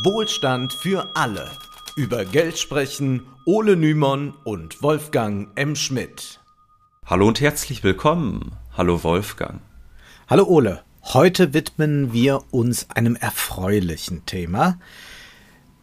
Wohlstand 0.00 0.72
für 0.72 1.10
alle. 1.14 1.50
Über 1.96 2.24
Geld 2.24 2.58
sprechen 2.58 3.26
Ole 3.44 3.76
Nymon 3.76 4.32
und 4.42 4.82
Wolfgang 4.82 5.48
M. 5.54 5.76
Schmidt. 5.76 6.40
Hallo 7.04 7.28
und 7.28 7.42
herzlich 7.42 7.84
willkommen. 7.84 8.52
Hallo 8.74 9.04
Wolfgang. 9.04 9.60
Hallo 10.30 10.44
Ole. 10.44 10.82
Heute 11.02 11.52
widmen 11.52 12.14
wir 12.14 12.42
uns 12.52 12.88
einem 12.88 13.16
erfreulichen 13.16 14.24
Thema 14.24 14.78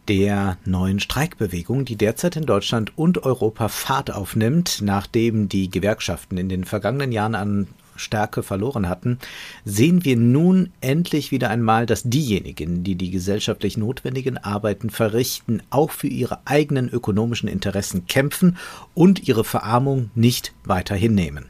der 0.07 0.57
neuen 0.65 0.99
Streikbewegung, 0.99 1.85
die 1.85 1.95
derzeit 1.95 2.35
in 2.35 2.47
Deutschland 2.47 2.97
und 2.97 3.23
Europa 3.23 3.67
Fahrt 3.67 4.09
aufnimmt, 4.09 4.79
nachdem 4.81 5.49
die 5.49 5.69
Gewerkschaften 5.69 6.37
in 6.37 6.49
den 6.49 6.63
vergangenen 6.63 7.11
Jahren 7.11 7.35
an 7.35 7.67
Stärke 7.99 8.43
verloren 8.43 8.89
hatten, 8.89 9.19
sehen 9.65 10.03
wir 10.05 10.17
nun 10.17 10.71
endlich 10.81 11.31
wieder 11.31 11.49
einmal, 11.49 11.85
dass 11.85 12.03
diejenigen, 12.03 12.83
die 12.83 12.95
die 12.95 13.11
gesellschaftlich 13.11 13.77
notwendigen 13.77 14.37
Arbeiten 14.37 14.89
verrichten, 14.89 15.61
auch 15.69 15.91
für 15.91 16.07
ihre 16.07 16.39
eigenen 16.45 16.89
ökonomischen 16.89 17.49
Interessen 17.49 18.07
kämpfen 18.07 18.57
und 18.93 19.27
ihre 19.27 19.43
Verarmung 19.43 20.11
nicht 20.15 20.53
weiter 20.63 20.95
hinnehmen. 20.95 21.45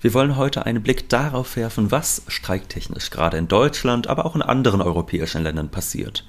Wir 0.00 0.14
wollen 0.14 0.36
heute 0.36 0.64
einen 0.64 0.82
Blick 0.82 1.08
darauf 1.08 1.56
werfen, 1.56 1.90
was 1.90 2.22
streiktechnisch 2.28 3.10
gerade 3.10 3.36
in 3.36 3.48
Deutschland, 3.48 4.06
aber 4.06 4.26
auch 4.26 4.36
in 4.36 4.42
anderen 4.42 4.80
europäischen 4.80 5.42
Ländern 5.42 5.70
passiert. 5.70 6.24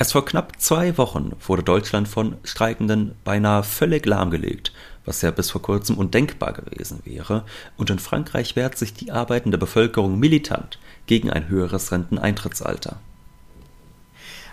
Erst 0.00 0.12
vor 0.12 0.24
knapp 0.24 0.60
zwei 0.60 0.98
Wochen 0.98 1.36
wurde 1.46 1.62
Deutschland 1.62 2.08
von 2.08 2.36
Streikenden 2.42 3.14
beinahe 3.22 3.62
völlig 3.62 4.04
lahmgelegt 4.04 4.72
was 5.04 5.22
ja 5.22 5.30
bis 5.30 5.50
vor 5.50 5.62
kurzem 5.62 5.98
undenkbar 5.98 6.52
gewesen 6.52 7.00
wäre, 7.04 7.44
und 7.76 7.90
in 7.90 7.98
Frankreich 7.98 8.56
wehrt 8.56 8.76
sich 8.76 8.94
die 8.94 9.10
arbeitende 9.10 9.58
Bevölkerung 9.58 10.18
militant 10.18 10.78
gegen 11.06 11.30
ein 11.30 11.48
höheres 11.48 11.92
Renteneintrittsalter. 11.92 13.00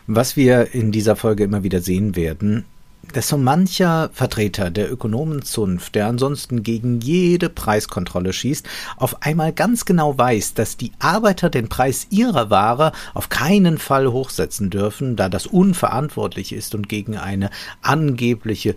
Was 0.08 0.36
wir 0.36 0.74
in 0.74 0.92
dieser 0.92 1.16
Folge 1.16 1.44
immer 1.44 1.64
wieder 1.64 1.82
sehen 1.82 2.16
werden, 2.16 2.66
dass 3.14 3.30
so 3.30 3.38
mancher 3.38 4.10
Vertreter 4.14 4.70
der 4.70 4.92
Ökonomenzunft, 4.92 5.96
der 5.96 6.08
ansonsten 6.08 6.64
gegen 6.64 7.00
jede 7.00 7.50
Preiskontrolle 7.50 8.34
schießt, 8.34 8.68
auf 8.98 9.22
einmal 9.22 9.54
ganz 9.54 9.86
genau 9.86 10.18
weiß, 10.18 10.54
dass 10.54 10.78
die 10.78 10.92
Arbeiter 11.00 11.50
den 11.50 11.70
Preis 11.70 12.08
ihrer 12.10 12.50
Ware 12.50 12.92
auf 13.14 13.30
keinen 13.30 13.78
Fall 13.78 14.12
hochsetzen 14.12 14.70
dürfen, 14.70 15.16
da 15.16 15.30
das 15.30 15.48
unverantwortlich 15.48 16.54
ist 16.54 16.76
und 16.76 16.90
gegen 16.90 17.18
eine 17.18 17.50
angebliche 17.82 18.76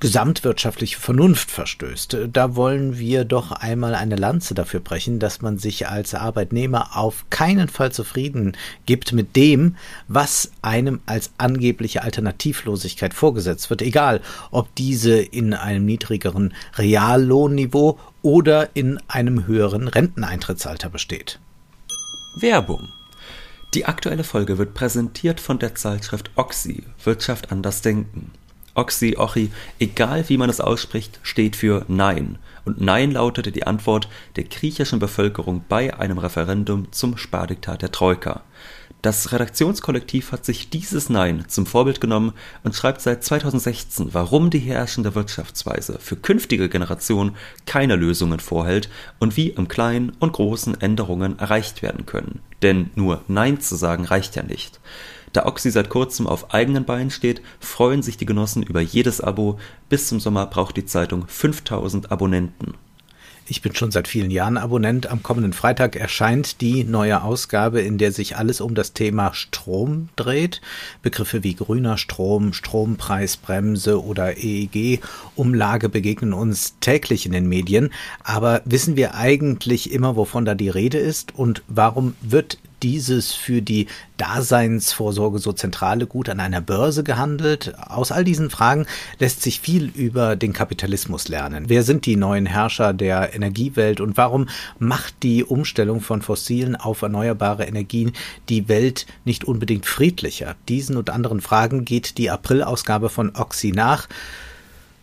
gesamtwirtschaftliche 0.00 0.98
Vernunft 0.98 1.50
verstößt. 1.50 2.16
Da 2.32 2.56
wollen 2.56 2.98
wir 2.98 3.24
doch 3.24 3.52
einmal 3.52 3.94
eine 3.94 4.16
Lanze 4.16 4.54
dafür 4.54 4.80
brechen, 4.80 5.18
dass 5.18 5.42
man 5.42 5.58
sich 5.58 5.88
als 5.88 6.14
Arbeitnehmer 6.14 6.96
auf 6.96 7.26
keinen 7.30 7.68
Fall 7.68 7.92
zufrieden 7.92 8.56
gibt 8.86 9.12
mit 9.12 9.36
dem, 9.36 9.76
was 10.08 10.50
einem 10.62 11.00
als 11.06 11.30
angebliche 11.38 12.02
Alternativlosigkeit 12.02 13.14
vorgesetzt 13.14 13.70
wird, 13.70 13.82
egal 13.82 14.20
ob 14.50 14.74
diese 14.74 15.18
in 15.18 15.54
einem 15.54 15.84
niedrigeren 15.84 16.54
Reallohnniveau 16.76 17.98
oder 18.22 18.70
in 18.74 18.98
einem 19.08 19.46
höheren 19.46 19.88
Renteneintrittsalter 19.88 20.88
besteht. 20.88 21.38
Werbung 22.38 22.88
die 23.74 23.84
aktuelle 23.84 24.24
Folge 24.24 24.56
wird 24.56 24.72
präsentiert 24.72 25.38
von 25.38 25.58
der 25.58 25.74
Zeitschrift 25.74 26.30
Oxy 26.36 26.84
Wirtschaft 27.04 27.52
anders 27.52 27.82
denken. 27.82 28.30
Oxy, 28.76 29.16
Ochi, 29.16 29.50
egal 29.78 30.28
wie 30.28 30.36
man 30.36 30.50
es 30.50 30.60
ausspricht, 30.60 31.18
steht 31.22 31.56
für 31.56 31.84
Nein. 31.88 32.38
Und 32.64 32.80
Nein 32.80 33.12
lautete 33.12 33.52
die 33.52 33.66
Antwort 33.66 34.08
der 34.36 34.44
griechischen 34.44 34.98
Bevölkerung 34.98 35.64
bei 35.68 35.98
einem 35.98 36.18
Referendum 36.18 36.92
zum 36.92 37.16
Spardiktat 37.16 37.82
der 37.82 37.92
Troika. 37.92 38.42
Das 39.02 39.30
Redaktionskollektiv 39.30 40.32
hat 40.32 40.44
sich 40.44 40.68
dieses 40.68 41.08
Nein 41.08 41.44
zum 41.46 41.64
Vorbild 41.64 42.00
genommen 42.00 42.32
und 42.64 42.74
schreibt 42.74 43.00
seit 43.00 43.22
2016, 43.22 44.12
warum 44.14 44.50
die 44.50 44.58
herrschende 44.58 45.14
Wirtschaftsweise 45.14 45.98
für 46.00 46.16
künftige 46.16 46.68
Generationen 46.68 47.36
keine 47.66 47.94
Lösungen 47.94 48.40
vorhält 48.40 48.88
und 49.20 49.36
wie 49.36 49.50
im 49.50 49.68
Kleinen 49.68 50.10
und 50.18 50.32
Großen 50.32 50.80
Änderungen 50.80 51.38
erreicht 51.38 51.82
werden 51.82 52.04
können. 52.04 52.40
Denn 52.62 52.90
nur 52.96 53.22
Nein 53.28 53.60
zu 53.60 53.76
sagen 53.76 54.04
reicht 54.04 54.34
ja 54.34 54.42
nicht. 54.42 54.80
Da 55.32 55.46
Oxy 55.46 55.70
seit 55.70 55.88
kurzem 55.88 56.26
auf 56.26 56.54
eigenen 56.54 56.84
Beinen 56.84 57.10
steht, 57.10 57.42
freuen 57.60 58.02
sich 58.02 58.16
die 58.16 58.26
Genossen 58.26 58.62
über 58.62 58.80
jedes 58.80 59.20
Abo. 59.20 59.58
Bis 59.88 60.08
zum 60.08 60.20
Sommer 60.20 60.46
braucht 60.46 60.76
die 60.76 60.86
Zeitung 60.86 61.26
5000 61.26 62.10
Abonnenten. 62.10 62.74
Ich 63.48 63.62
bin 63.62 63.76
schon 63.76 63.92
seit 63.92 64.08
vielen 64.08 64.32
Jahren 64.32 64.56
Abonnent. 64.56 65.08
Am 65.08 65.22
kommenden 65.22 65.52
Freitag 65.52 65.94
erscheint 65.94 66.60
die 66.60 66.82
neue 66.82 67.22
Ausgabe, 67.22 67.80
in 67.80 67.96
der 67.96 68.10
sich 68.10 68.36
alles 68.36 68.60
um 68.60 68.74
das 68.74 68.92
Thema 68.92 69.34
Strom 69.34 70.08
dreht. 70.16 70.60
Begriffe 71.00 71.44
wie 71.44 71.54
grüner 71.54 71.96
Strom, 71.96 72.52
Strompreisbremse 72.52 74.02
oder 74.02 74.36
EEG-Umlage 74.36 75.88
begegnen 75.88 76.32
uns 76.32 76.74
täglich 76.80 77.24
in 77.24 77.30
den 77.30 77.48
Medien. 77.48 77.90
Aber 78.24 78.62
wissen 78.64 78.96
wir 78.96 79.14
eigentlich 79.14 79.92
immer, 79.92 80.16
wovon 80.16 80.44
da 80.44 80.56
die 80.56 80.68
Rede 80.68 80.98
ist 80.98 81.32
und 81.36 81.62
warum 81.68 82.16
wird 82.20 82.58
dieses 82.82 83.32
für 83.32 83.62
die 83.62 83.86
Daseinsvorsorge 84.16 85.38
so 85.38 85.52
zentrale 85.52 86.06
Gut 86.06 86.28
an 86.28 86.40
einer 86.40 86.60
Börse 86.60 87.04
gehandelt? 87.04 87.74
Aus 87.78 88.12
all 88.12 88.24
diesen 88.24 88.50
Fragen 88.50 88.86
lässt 89.18 89.42
sich 89.42 89.60
viel 89.60 89.86
über 89.94 90.36
den 90.36 90.52
Kapitalismus 90.52 91.28
lernen. 91.28 91.64
Wer 91.68 91.82
sind 91.82 92.06
die 92.06 92.16
neuen 92.16 92.46
Herrscher 92.46 92.92
der 92.92 93.34
Energiewelt 93.34 94.00
und 94.00 94.16
warum 94.16 94.48
macht 94.78 95.22
die 95.22 95.44
Umstellung 95.44 96.00
von 96.00 96.22
fossilen 96.22 96.76
auf 96.76 97.02
erneuerbare 97.02 97.64
Energien 97.64 98.12
die 98.48 98.68
Welt 98.68 99.06
nicht 99.24 99.44
unbedingt 99.44 99.86
friedlicher? 99.86 100.56
Diesen 100.68 100.96
und 100.96 101.10
anderen 101.10 101.40
Fragen 101.40 101.84
geht 101.84 102.18
die 102.18 102.30
Aprilausgabe 102.30 103.08
von 103.08 103.34
Oxy 103.34 103.72
nach. 103.72 104.08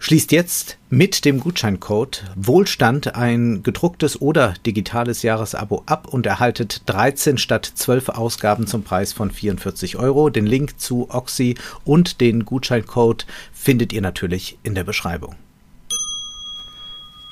Schließt 0.04 0.34
jetzt 0.34 0.78
mit 0.90 1.24
dem 1.24 1.40
Gutscheincode 1.40 2.26
Wohlstand 2.36 3.16
ein 3.16 3.64
gedrucktes 3.64 4.20
oder 4.20 4.54
digitales 4.66 5.22
Jahresabo 5.22 5.84
ab 5.86 6.10
und 6.10 6.26
erhaltet 6.26 6.82
13 6.88 7.38
statt 7.38 7.72
12 7.74 8.10
Ausgaben 8.10 8.68
zum 8.68 8.84
Preis 8.84 9.14
von 9.14 9.32
44 9.32 9.96
Euro. 9.96 10.30
Den 10.30 10.46
Link 10.46 10.78
zu 10.78 11.10
Oxy 11.10 11.56
und 11.86 12.20
den 12.20 12.44
Gutscheincode 12.44 13.26
findet 13.54 13.94
ihr 13.94 14.02
natürlich 14.02 14.58
in 14.62 14.76
der 14.76 14.84
Beschreibung. 14.84 15.38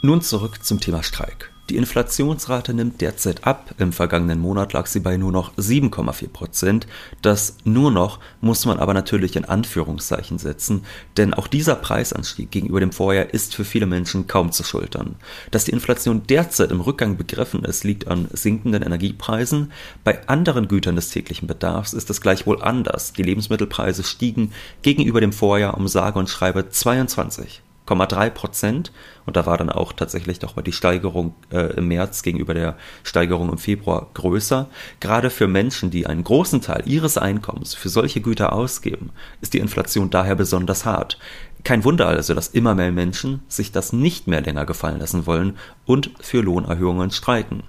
Nun 0.02 0.22
zurück 0.22 0.64
zum 0.64 0.80
Thema 0.80 1.03
Streik. 1.03 1.51
Die 1.72 1.78
Inflationsrate 1.78 2.74
nimmt 2.74 3.00
derzeit 3.00 3.48
ab. 3.48 3.76
Im 3.78 3.94
vergangenen 3.94 4.40
Monat 4.42 4.74
lag 4.74 4.88
sie 4.88 5.00
bei 5.00 5.16
nur 5.16 5.32
noch 5.32 5.56
7,4 5.56 6.28
Prozent. 6.28 6.86
Das 7.22 7.56
nur 7.64 7.92
noch 7.92 8.20
muss 8.42 8.66
man 8.66 8.78
aber 8.78 8.94
natürlich 8.94 9.38
in 9.38 9.46
Anführungszeichen 9.46 10.38
setzen, 10.38 10.84
denn 11.16 11.34
auch 11.34 11.48
dieser 11.48 11.76
Preisanstieg 11.76 12.52
gegenüber 12.52 12.82
dem 12.82 12.92
Vorjahr 12.92 13.34
ist 13.34 13.56
für 13.56 13.64
viele 13.64 13.86
Menschen 13.86 14.28
kaum 14.28 14.52
zu 14.52 14.66
schultern. 14.66 15.16
Dass 15.50 15.64
die 15.64 15.72
Inflation 15.72 16.24
derzeit 16.28 16.72
im 16.72 16.82
Rückgang 16.82 17.16
begriffen 17.16 17.64
ist, 17.64 17.86
liegt 17.86 18.06
an 18.09 18.28
sinkenden 18.34 18.84
Energiepreisen. 18.84 19.72
Bei 20.03 20.28
anderen 20.28 20.68
Gütern 20.68 20.98
des 20.98 21.12
täglichen 21.12 21.48
Bedarfs 21.48 21.94
ist 21.94 22.09
es 22.09 22.20
gleichwohl 22.20 22.62
anders. 22.62 23.14
Die 23.14 23.24
Lebensmittelpreise 23.24 24.03
stiegen 24.03 24.52
gegenüber 24.82 25.22
dem 25.22 25.32
Vorjahr 25.32 25.78
um 25.78 25.88
sage 25.88 26.20
und 26.20 26.28
schreibe 26.28 26.68
22 26.68 27.62
6,3 27.91 28.29
Prozent. 28.29 28.91
Und 29.25 29.38
da 29.38 29.46
war 29.46 29.57
dann 29.57 29.69
auch 29.69 29.94
tatsächlich 29.94 30.40
doch 30.40 30.56
mal 30.56 30.62
die 30.62 30.72
Steigerung 30.72 31.35
äh, 31.52 31.74
im 31.78 31.88
März 31.88 32.24
gegenüber 32.24 32.53
der 32.53 32.75
Steigerung 33.03 33.50
im 33.50 33.57
Februar 33.57 34.09
größer. 34.13 34.68
Gerade 35.00 35.29
für 35.29 35.47
Menschen, 35.47 35.91
die 35.91 36.07
einen 36.07 36.24
großen 36.24 36.62
Teil 36.62 36.84
ihres 36.85 37.18
Einkommens 37.18 37.75
für 37.75 37.90
solche 37.90 38.22
Güter 38.22 38.53
ausgeben, 38.53 39.12
ist 39.41 39.53
die 39.53 39.59
Inflation 39.59 40.09
daher 40.09 40.35
besonders 40.35 40.85
hart. 40.85 41.19
Kein 41.63 41.84
Wunder 41.84 42.07
also, 42.07 42.34
dass 42.34 42.47
immer 42.47 42.74
mehr 42.74 42.91
Menschen 42.91 43.41
sich 43.47 43.72
das 43.72 43.94
nicht 43.94 44.28
mehr 44.28 44.41
länger 44.41 44.66
gefallen 44.66 45.00
lassen 45.00 45.28
wollen 45.28 45.58
und 45.85 46.12
für 46.19 46.41
Lohnerhöhungen 46.41 47.12
streiken. 47.12 47.63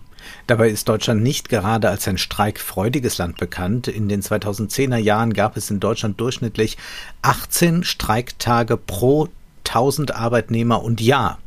Dabei 0.47 0.71
ist 0.71 0.89
Deutschland 0.89 1.23
nicht 1.23 1.49
gerade 1.49 1.89
als 1.89 2.07
ein 2.09 2.19
streikfreudiges 2.19 3.19
Land 3.19 3.39
bekannt. 3.39 3.89
In 3.89 4.09
den 4.09 4.23
2010er 4.23 4.97
Jahren 4.97 5.33
gab 5.35 5.57
es 5.57 5.71
in 5.71 5.81
Deutschland 5.81 6.21
durchschnittlich 6.21 6.79
18 7.23 7.85
Streiktage 7.85 8.77
pro 8.77 9.29
1000 9.75 10.15
Arbeitnehmer 10.15 10.83
und 10.83 11.01
Jahr. 11.01 11.39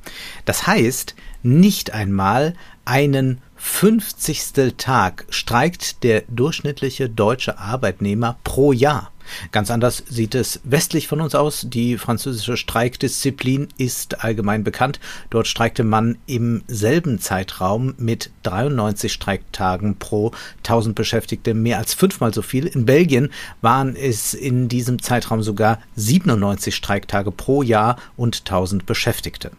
Das 0.46 0.68
heißt, 0.68 1.16
nicht 1.44 1.94
einmal 1.94 2.56
einen 2.86 3.42
50. 3.56 4.76
Tag 4.78 5.26
streikt 5.30 6.04
der 6.04 6.24
durchschnittliche 6.28 7.10
deutsche 7.10 7.58
Arbeitnehmer 7.60 8.38
pro 8.44 8.74
Jahr. 8.74 9.12
Ganz 9.52 9.72
anders 9.72 10.04
sieht 10.08 10.36
es 10.36 10.60
westlich 10.64 11.08
von 11.08 11.22
uns 11.22 11.36
aus. 11.36 11.66
Die 11.70 11.98
französische 11.98 12.58
Streikdisziplin 12.58 13.68
ist 13.78 14.24
allgemein 14.24 14.64
bekannt. 14.64 15.00
Dort 15.30 15.48
streikte 15.48 15.84
man 15.84 16.18
im 16.26 16.64
selben 16.68 17.20
Zeitraum 17.20 17.94
mit 17.98 18.32
93 18.44 19.12
Streiktagen 19.12 19.98
pro 19.98 20.32
1000 20.58 20.96
Beschäftigte 20.96 21.54
mehr 21.54 21.78
als 21.78 21.94
fünfmal 21.94 22.34
so 22.34 22.42
viel. 22.42 22.68
In 22.68 22.86
Belgien 22.86 23.32
waren 23.62 23.96
es 23.96 24.34
in 24.34 24.68
diesem 24.68 25.02
Zeitraum 25.02 25.44
sogar 25.44 25.80
97 25.96 26.76
Streiktage 26.76 27.32
pro 27.32 27.64
Jahr 27.64 27.98
und 28.18 28.40
1000 28.40 28.86
Beschäftigte. 28.86 29.52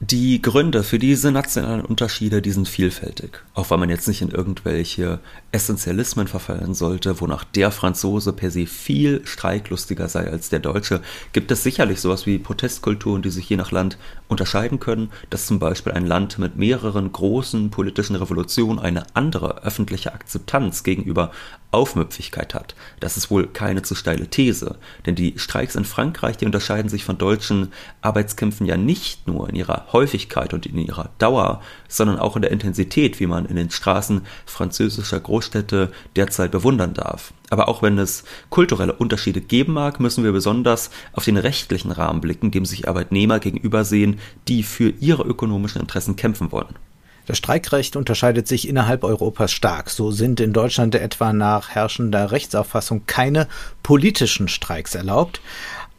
Die 0.00 0.42
Gründe 0.42 0.82
für 0.82 0.98
diese 0.98 1.32
nationalen 1.32 1.80
Unterschiede, 1.82 2.42
die 2.42 2.50
sind 2.50 2.68
vielfältig. 2.68 3.42
Auch 3.54 3.70
weil 3.70 3.78
man 3.78 3.88
jetzt 3.88 4.06
nicht 4.06 4.20
in 4.20 4.28
irgendwelche 4.28 5.20
Essentialismen 5.52 6.28
verfallen 6.28 6.74
sollte, 6.74 7.18
wonach 7.22 7.44
der 7.44 7.70
Franzose 7.70 8.34
per 8.34 8.50
se 8.50 8.66
viel 8.66 9.22
streiklustiger 9.24 10.10
sei 10.10 10.30
als 10.30 10.50
der 10.50 10.58
Deutsche, 10.58 11.00
gibt 11.32 11.50
es 11.50 11.62
sicherlich 11.62 12.02
sowas 12.02 12.26
wie 12.26 12.36
Protestkulturen, 12.36 13.22
die 13.22 13.30
sich 13.30 13.48
je 13.48 13.56
nach 13.56 13.70
Land 13.70 13.96
unterscheiden 14.28 14.80
können, 14.80 15.10
dass 15.30 15.46
zum 15.46 15.58
Beispiel 15.58 15.92
ein 15.92 16.04
Land 16.04 16.38
mit 16.38 16.56
mehreren 16.56 17.10
großen 17.10 17.70
politischen 17.70 18.16
Revolutionen 18.16 18.78
eine 18.78 19.04
andere 19.14 19.62
öffentliche 19.62 20.12
Akzeptanz 20.12 20.82
gegenüber 20.82 21.30
Aufmüpfigkeit 21.76 22.54
hat. 22.54 22.74
Das 22.98 23.16
ist 23.16 23.30
wohl 23.30 23.46
keine 23.46 23.82
zu 23.82 23.94
steile 23.94 24.28
These, 24.28 24.76
denn 25.04 25.14
die 25.14 25.34
Streiks 25.36 25.76
in 25.76 25.84
Frankreich, 25.84 26.36
die 26.36 26.46
unterscheiden 26.46 26.88
sich 26.88 27.04
von 27.04 27.18
deutschen 27.18 27.72
Arbeitskämpfen 28.00 28.66
ja 28.66 28.76
nicht 28.76 29.28
nur 29.28 29.48
in 29.48 29.54
ihrer 29.54 29.86
Häufigkeit 29.92 30.54
und 30.54 30.66
in 30.66 30.78
ihrer 30.78 31.10
Dauer, 31.18 31.60
sondern 31.88 32.18
auch 32.18 32.34
in 32.34 32.42
der 32.42 32.50
Intensität, 32.50 33.20
wie 33.20 33.26
man 33.26 33.46
in 33.46 33.56
den 33.56 33.70
Straßen 33.70 34.22
französischer 34.46 35.20
Großstädte 35.20 35.92
derzeit 36.16 36.50
bewundern 36.50 36.94
darf. 36.94 37.32
Aber 37.50 37.68
auch 37.68 37.82
wenn 37.82 37.98
es 37.98 38.24
kulturelle 38.50 38.94
Unterschiede 38.94 39.40
geben 39.40 39.74
mag, 39.74 40.00
müssen 40.00 40.24
wir 40.24 40.32
besonders 40.32 40.90
auf 41.12 41.24
den 41.24 41.36
rechtlichen 41.36 41.92
Rahmen 41.92 42.20
blicken, 42.20 42.50
dem 42.50 42.64
sich 42.64 42.88
Arbeitnehmer 42.88 43.38
gegenübersehen, 43.38 44.18
die 44.48 44.62
für 44.62 44.90
ihre 45.00 45.22
ökonomischen 45.22 45.80
Interessen 45.80 46.16
kämpfen 46.16 46.50
wollen. 46.50 46.74
Das 47.26 47.38
Streikrecht 47.38 47.96
unterscheidet 47.96 48.46
sich 48.46 48.68
innerhalb 48.68 49.02
Europas 49.02 49.50
stark. 49.52 49.90
So 49.90 50.12
sind 50.12 50.38
in 50.38 50.52
Deutschland 50.52 50.94
etwa 50.94 51.32
nach 51.32 51.70
herrschender 51.70 52.30
Rechtsauffassung 52.30 53.02
keine 53.06 53.48
politischen 53.82 54.46
Streiks 54.46 54.94
erlaubt, 54.94 55.40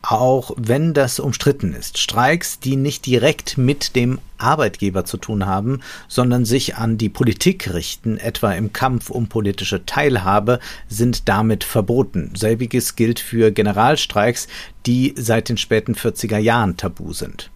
auch 0.01 0.51
wenn 0.55 0.93
das 0.93 1.19
umstritten 1.19 1.73
ist. 1.73 1.97
Streiks, 1.97 2.59
die 2.61 2.77
nicht 2.77 3.05
direkt 3.05 3.57
mit 3.57 3.97
dem 3.97 4.19
Arbeitgeber 4.37 5.03
zu 5.03 5.17
tun 5.17 5.45
haben, 5.45 5.81
sondern 6.07 6.45
sich 6.45 6.77
an 6.77 6.97
die 6.97 7.09
Politik 7.09 7.73
richten, 7.73 8.17
etwa 8.17 8.53
im 8.53 8.71
Kampf 8.71 9.09
um 9.09 9.27
politische 9.27 9.85
Teilhabe, 9.85 10.59
sind 10.87 11.27
damit 11.27 11.65
verboten. 11.65 12.31
Selbiges 12.37 12.95
gilt 12.95 13.19
für 13.19 13.51
Generalstreiks, 13.51 14.47
die 14.85 15.13
seit 15.17 15.49
den 15.49 15.57
späten 15.57 15.93
40er 15.95 16.37
Jahren 16.37 16.77
tabu 16.77 17.11
sind. 17.11 17.49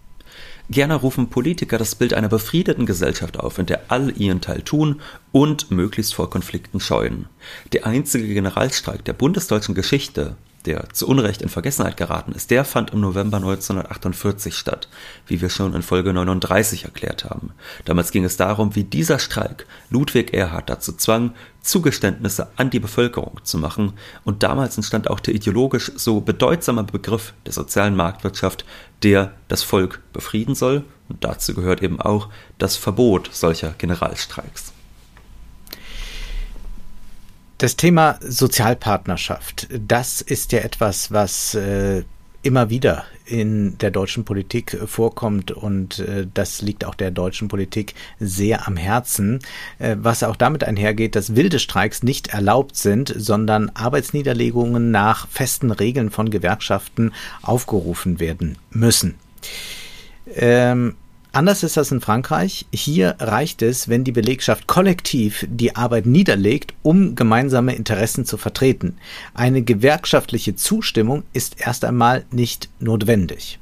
Gerne 0.72 0.94
rufen 0.94 1.28
Politiker 1.28 1.76
das 1.76 1.94
Bild 1.94 2.14
einer 2.14 2.30
befriedeten 2.30 2.86
Gesellschaft 2.86 3.38
auf, 3.38 3.58
in 3.58 3.66
der 3.66 3.82
alle 3.88 4.10
ihren 4.10 4.40
Teil 4.40 4.62
tun 4.62 5.02
und 5.30 5.70
möglichst 5.70 6.14
vor 6.14 6.30
Konflikten 6.30 6.80
scheuen. 6.80 7.26
Der 7.74 7.86
einzige 7.86 8.32
Generalstreik 8.32 9.04
der 9.04 9.12
bundesdeutschen 9.12 9.74
Geschichte, 9.74 10.34
der 10.64 10.88
zu 10.90 11.08
Unrecht 11.08 11.42
in 11.42 11.48
Vergessenheit 11.48 11.96
geraten 11.96 12.32
ist, 12.32 12.50
der 12.50 12.64
fand 12.64 12.90
im 12.90 13.00
November 13.00 13.38
1948 13.38 14.54
statt, 14.54 14.88
wie 15.26 15.40
wir 15.40 15.48
schon 15.48 15.74
in 15.74 15.82
Folge 15.82 16.12
39 16.12 16.84
erklärt 16.84 17.24
haben. 17.24 17.50
Damals 17.84 18.10
ging 18.10 18.24
es 18.24 18.36
darum, 18.36 18.74
wie 18.74 18.84
dieser 18.84 19.18
Streik 19.18 19.66
Ludwig 19.90 20.32
Erhard 20.32 20.70
dazu 20.70 20.92
zwang, 20.92 21.32
Zugeständnisse 21.60 22.48
an 22.56 22.70
die 22.70 22.80
Bevölkerung 22.80 23.40
zu 23.44 23.58
machen, 23.58 23.92
und 24.24 24.42
damals 24.42 24.76
entstand 24.76 25.08
auch 25.08 25.20
der 25.20 25.34
ideologisch 25.34 25.92
so 25.94 26.20
bedeutsame 26.20 26.84
Begriff 26.84 27.34
der 27.46 27.52
sozialen 27.52 27.96
Marktwirtschaft, 27.96 28.64
der 29.02 29.32
das 29.48 29.62
Volk 29.62 30.00
befrieden 30.12 30.54
soll, 30.54 30.84
und 31.08 31.24
dazu 31.24 31.54
gehört 31.54 31.82
eben 31.82 32.00
auch 32.00 32.28
das 32.58 32.76
Verbot 32.76 33.30
solcher 33.32 33.74
Generalstreiks. 33.78 34.72
Das 37.62 37.76
Thema 37.76 38.18
Sozialpartnerschaft, 38.20 39.68
das 39.70 40.20
ist 40.20 40.50
ja 40.50 40.58
etwas, 40.62 41.12
was 41.12 41.54
äh, 41.54 42.02
immer 42.42 42.70
wieder 42.70 43.04
in 43.24 43.78
der 43.78 43.92
deutschen 43.92 44.24
Politik 44.24 44.76
vorkommt 44.86 45.52
und 45.52 46.00
äh, 46.00 46.26
das 46.34 46.60
liegt 46.60 46.84
auch 46.84 46.96
der 46.96 47.12
deutschen 47.12 47.46
Politik 47.46 47.94
sehr 48.18 48.66
am 48.66 48.76
Herzen, 48.76 49.38
äh, 49.78 49.94
was 49.96 50.24
auch 50.24 50.34
damit 50.34 50.64
einhergeht, 50.64 51.14
dass 51.14 51.36
wilde 51.36 51.60
Streiks 51.60 52.02
nicht 52.02 52.34
erlaubt 52.34 52.74
sind, 52.74 53.14
sondern 53.16 53.70
Arbeitsniederlegungen 53.74 54.90
nach 54.90 55.28
festen 55.28 55.70
Regeln 55.70 56.10
von 56.10 56.30
Gewerkschaften 56.30 57.12
aufgerufen 57.42 58.18
werden 58.18 58.58
müssen. 58.72 59.14
Ähm, 60.34 60.96
Anders 61.34 61.62
ist 61.62 61.78
das 61.78 61.90
in 61.90 62.02
Frankreich. 62.02 62.66
Hier 62.74 63.16
reicht 63.18 63.62
es, 63.62 63.88
wenn 63.88 64.04
die 64.04 64.12
Belegschaft 64.12 64.66
kollektiv 64.66 65.46
die 65.48 65.74
Arbeit 65.74 66.04
niederlegt, 66.04 66.74
um 66.82 67.14
gemeinsame 67.14 67.74
Interessen 67.74 68.26
zu 68.26 68.36
vertreten. 68.36 68.98
Eine 69.32 69.62
gewerkschaftliche 69.62 70.56
Zustimmung 70.56 71.22
ist 71.32 71.58
erst 71.58 71.86
einmal 71.86 72.26
nicht 72.30 72.68
notwendig. 72.80 73.58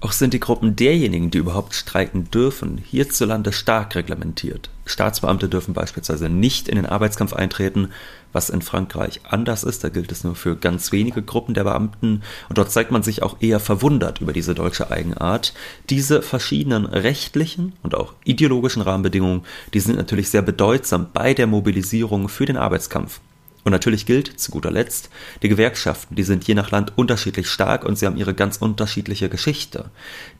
Auch 0.00 0.12
sind 0.12 0.32
die 0.32 0.40
Gruppen 0.40 0.74
derjenigen, 0.74 1.30
die 1.30 1.38
überhaupt 1.38 1.74
streiken 1.74 2.30
dürfen, 2.30 2.78
hierzulande 2.78 3.52
stark 3.52 3.94
reglementiert. 3.94 4.70
Staatsbeamte 4.86 5.50
dürfen 5.50 5.74
beispielsweise 5.74 6.30
nicht 6.30 6.66
in 6.66 6.76
den 6.76 6.86
Arbeitskampf 6.86 7.34
eintreten, 7.34 7.90
was 8.32 8.50
in 8.50 8.62
Frankreich 8.62 9.20
anders 9.28 9.64
ist. 9.64 9.84
Da 9.84 9.88
gilt 9.88 10.12
es 10.12 10.24
nur 10.24 10.34
für 10.34 10.56
ganz 10.56 10.92
wenige 10.92 11.22
Gruppen 11.22 11.54
der 11.54 11.64
Beamten. 11.64 12.22
Und 12.48 12.58
dort 12.58 12.70
zeigt 12.70 12.90
man 12.90 13.02
sich 13.02 13.22
auch 13.22 13.36
eher 13.40 13.60
verwundert 13.60 14.20
über 14.20 14.32
diese 14.32 14.54
deutsche 14.54 14.90
Eigenart. 14.90 15.54
Diese 15.90 16.22
verschiedenen 16.22 16.86
rechtlichen 16.86 17.72
und 17.82 17.94
auch 17.94 18.14
ideologischen 18.24 18.82
Rahmenbedingungen, 18.82 19.42
die 19.74 19.80
sind 19.80 19.96
natürlich 19.96 20.30
sehr 20.30 20.42
bedeutsam 20.42 21.08
bei 21.12 21.34
der 21.34 21.46
Mobilisierung 21.46 22.28
für 22.28 22.46
den 22.46 22.56
Arbeitskampf. 22.56 23.20
Und 23.64 23.70
natürlich 23.70 24.06
gilt 24.06 24.40
zu 24.40 24.50
guter 24.50 24.72
Letzt, 24.72 25.08
die 25.42 25.48
Gewerkschaften, 25.48 26.16
die 26.16 26.24
sind 26.24 26.44
je 26.48 26.54
nach 26.54 26.72
Land 26.72 26.92
unterschiedlich 26.96 27.48
stark 27.48 27.84
und 27.84 27.96
sie 27.96 28.06
haben 28.06 28.16
ihre 28.16 28.34
ganz 28.34 28.56
unterschiedliche 28.56 29.28
Geschichte. 29.28 29.90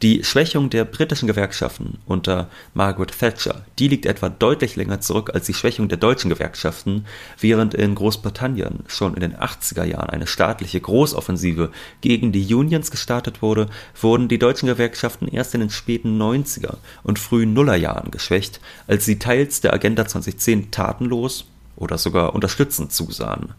Die 0.03 0.25
Schwächung 0.25 0.71
der 0.71 0.85
britischen 0.85 1.29
Gewerkschaften 1.29 1.99
unter 2.07 2.49
Margaret 2.75 3.17
Thatcher, 3.17 3.65
die 3.79 3.87
liegt 3.87 4.07
etwa 4.07 4.29
deutlich 4.29 4.75
länger 4.75 5.01
zurück 5.01 5.31
als 5.35 5.47
die 5.47 5.55
Schwächung 5.55 5.89
der 5.89 5.99
deutschen 5.99 6.31
Gewerkschaften, 6.31 7.07
während 7.39 7.75
in 7.75 7.95
Großbritannien 7.95 8.81
schon 8.89 9.15
in 9.15 9.21
den 9.21 9.37
80er 9.37 9.85
Jahren 9.85 10.11
eine 10.11 10.27
staatliche 10.27 10.81
Großoffensive 10.81 11.71
gegen 12.01 12.33
die 12.33 12.53
Unions 12.53 12.91
gestartet 12.91 13.41
wurde, 13.41 13.69
wurden 14.01 14.27
die 14.27 14.39
deutschen 14.41 14.67
Gewerkschaften 14.67 15.29
erst 15.29 15.55
in 15.55 15.61
den 15.61 15.71
späten 15.71 16.21
90er 16.21 16.79
und 17.05 17.21
frühen 17.21 17.53
Nullerjahren 17.53 18.11
geschwächt, 18.11 18.61
als 18.89 19.05
sie 19.05 19.21
teils 19.21 19.61
der 19.61 19.73
Agenda 19.73 20.07
2010 20.07 20.73
tatenlos 20.73 21.45
oder 21.77 21.99
sogar 21.99 22.35
unterstützend 22.35 22.93
zusahen. 22.93 23.55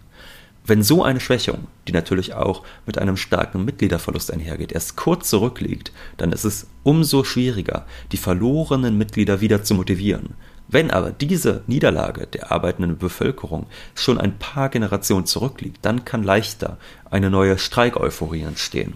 Wenn 0.65 0.81
so 0.81 1.03
eine 1.03 1.19
Schwächung, 1.19 1.67
die 1.87 1.91
natürlich 1.91 2.33
auch 2.35 2.63
mit 2.85 2.97
einem 2.97 3.17
starken 3.17 3.65
Mitgliederverlust 3.65 4.31
einhergeht, 4.31 4.71
erst 4.71 4.95
kurz 4.95 5.29
zurückliegt, 5.29 5.91
dann 6.15 6.31
ist 6.31 6.45
es 6.45 6.67
umso 6.83 7.25
schwieriger, 7.25 7.85
die 8.13 8.17
verlorenen 8.17 8.97
Mitglieder 8.97 9.41
wieder 9.41 9.63
zu 9.63 9.73
motivieren. 9.75 10.35
Wenn 10.69 10.89
aber 10.89 11.11
diese 11.11 11.63
Niederlage 11.67 12.27
der 12.27 12.51
arbeitenden 12.53 12.97
Bevölkerung 12.97 13.67
schon 13.93 14.17
ein 14.17 14.39
paar 14.39 14.69
Generationen 14.69 15.25
zurückliegt, 15.25 15.79
dann 15.81 16.05
kann 16.05 16.23
leichter 16.23 16.77
eine 17.11 17.29
neue 17.29 17.57
Streikeuphorie 17.57 18.43
entstehen. 18.43 18.93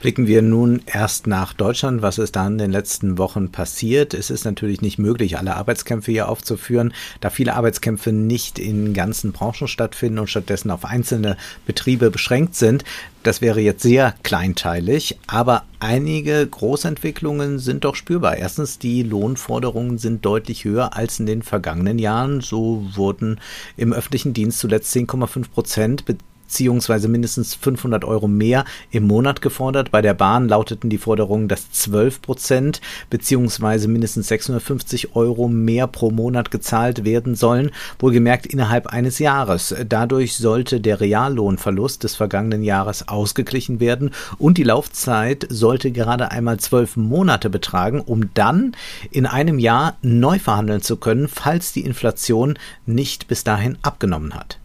Blicken 0.00 0.26
wir 0.26 0.42
nun 0.42 0.82
erst 0.86 1.26
nach 1.26 1.54
Deutschland, 1.54 2.02
was 2.02 2.18
ist 2.18 2.36
da 2.36 2.46
in 2.46 2.58
den 2.58 2.70
letzten 2.70 3.18
Wochen 3.18 3.50
passiert. 3.50 4.12
Es 4.14 4.30
ist 4.30 4.44
natürlich 4.44 4.82
nicht 4.82 4.98
möglich, 4.98 5.38
alle 5.38 5.56
Arbeitskämpfe 5.56 6.12
hier 6.12 6.28
aufzuführen, 6.28 6.92
da 7.20 7.30
viele 7.30 7.54
Arbeitskämpfe 7.54 8.12
nicht 8.12 8.58
in 8.58 8.92
ganzen 8.92 9.32
Branchen 9.32 9.66
stattfinden 9.66 10.18
und 10.18 10.28
stattdessen 10.28 10.70
auf 10.70 10.84
einzelne 10.84 11.36
Betriebe 11.66 12.10
beschränkt 12.10 12.54
sind. 12.54 12.84
Das 13.22 13.40
wäre 13.40 13.60
jetzt 13.60 13.82
sehr 13.82 14.14
kleinteilig, 14.22 15.18
aber 15.26 15.64
einige 15.80 16.46
Großentwicklungen 16.46 17.58
sind 17.58 17.84
doch 17.84 17.96
spürbar. 17.96 18.36
Erstens, 18.36 18.78
die 18.78 19.02
Lohnforderungen 19.02 19.98
sind 19.98 20.24
deutlich 20.24 20.64
höher 20.64 20.94
als 20.94 21.18
in 21.18 21.26
den 21.26 21.42
vergangenen 21.42 21.98
Jahren. 21.98 22.42
So 22.42 22.86
wurden 22.94 23.40
im 23.76 23.92
öffentlichen 23.92 24.34
Dienst 24.34 24.60
zuletzt 24.60 24.94
10,5 24.94 25.50
Prozent 25.50 26.04
beziehungsweise 26.46 27.08
mindestens 27.08 27.54
500 27.54 28.04
Euro 28.04 28.28
mehr 28.28 28.64
im 28.90 29.04
Monat 29.04 29.42
gefordert. 29.42 29.90
Bei 29.90 30.00
der 30.00 30.14
Bahn 30.14 30.48
lauteten 30.48 30.90
die 30.90 30.98
Forderungen, 30.98 31.48
dass 31.48 31.72
12 31.72 32.22
Prozent 32.22 32.80
beziehungsweise 33.10 33.88
mindestens 33.88 34.28
650 34.28 35.16
Euro 35.16 35.48
mehr 35.48 35.88
pro 35.88 36.10
Monat 36.10 36.50
gezahlt 36.50 37.04
werden 37.04 37.34
sollen, 37.34 37.72
wohlgemerkt 37.98 38.46
innerhalb 38.46 38.86
eines 38.86 39.18
Jahres. 39.18 39.74
Dadurch 39.88 40.36
sollte 40.36 40.80
der 40.80 41.00
Reallohnverlust 41.00 42.04
des 42.04 42.14
vergangenen 42.14 42.62
Jahres 42.62 43.08
ausgeglichen 43.08 43.80
werden 43.80 44.12
und 44.38 44.56
die 44.56 44.62
Laufzeit 44.62 45.46
sollte 45.50 45.90
gerade 45.90 46.30
einmal 46.30 46.58
zwölf 46.60 46.96
Monate 46.96 47.50
betragen, 47.50 48.00
um 48.00 48.32
dann 48.34 48.72
in 49.10 49.26
einem 49.26 49.58
Jahr 49.58 49.96
neu 50.02 50.38
verhandeln 50.38 50.82
zu 50.82 50.96
können, 50.96 51.28
falls 51.28 51.72
die 51.72 51.84
Inflation 51.84 52.58
nicht 52.86 53.26
bis 53.26 53.42
dahin 53.42 53.78
abgenommen 53.82 54.34
hat. 54.34 54.58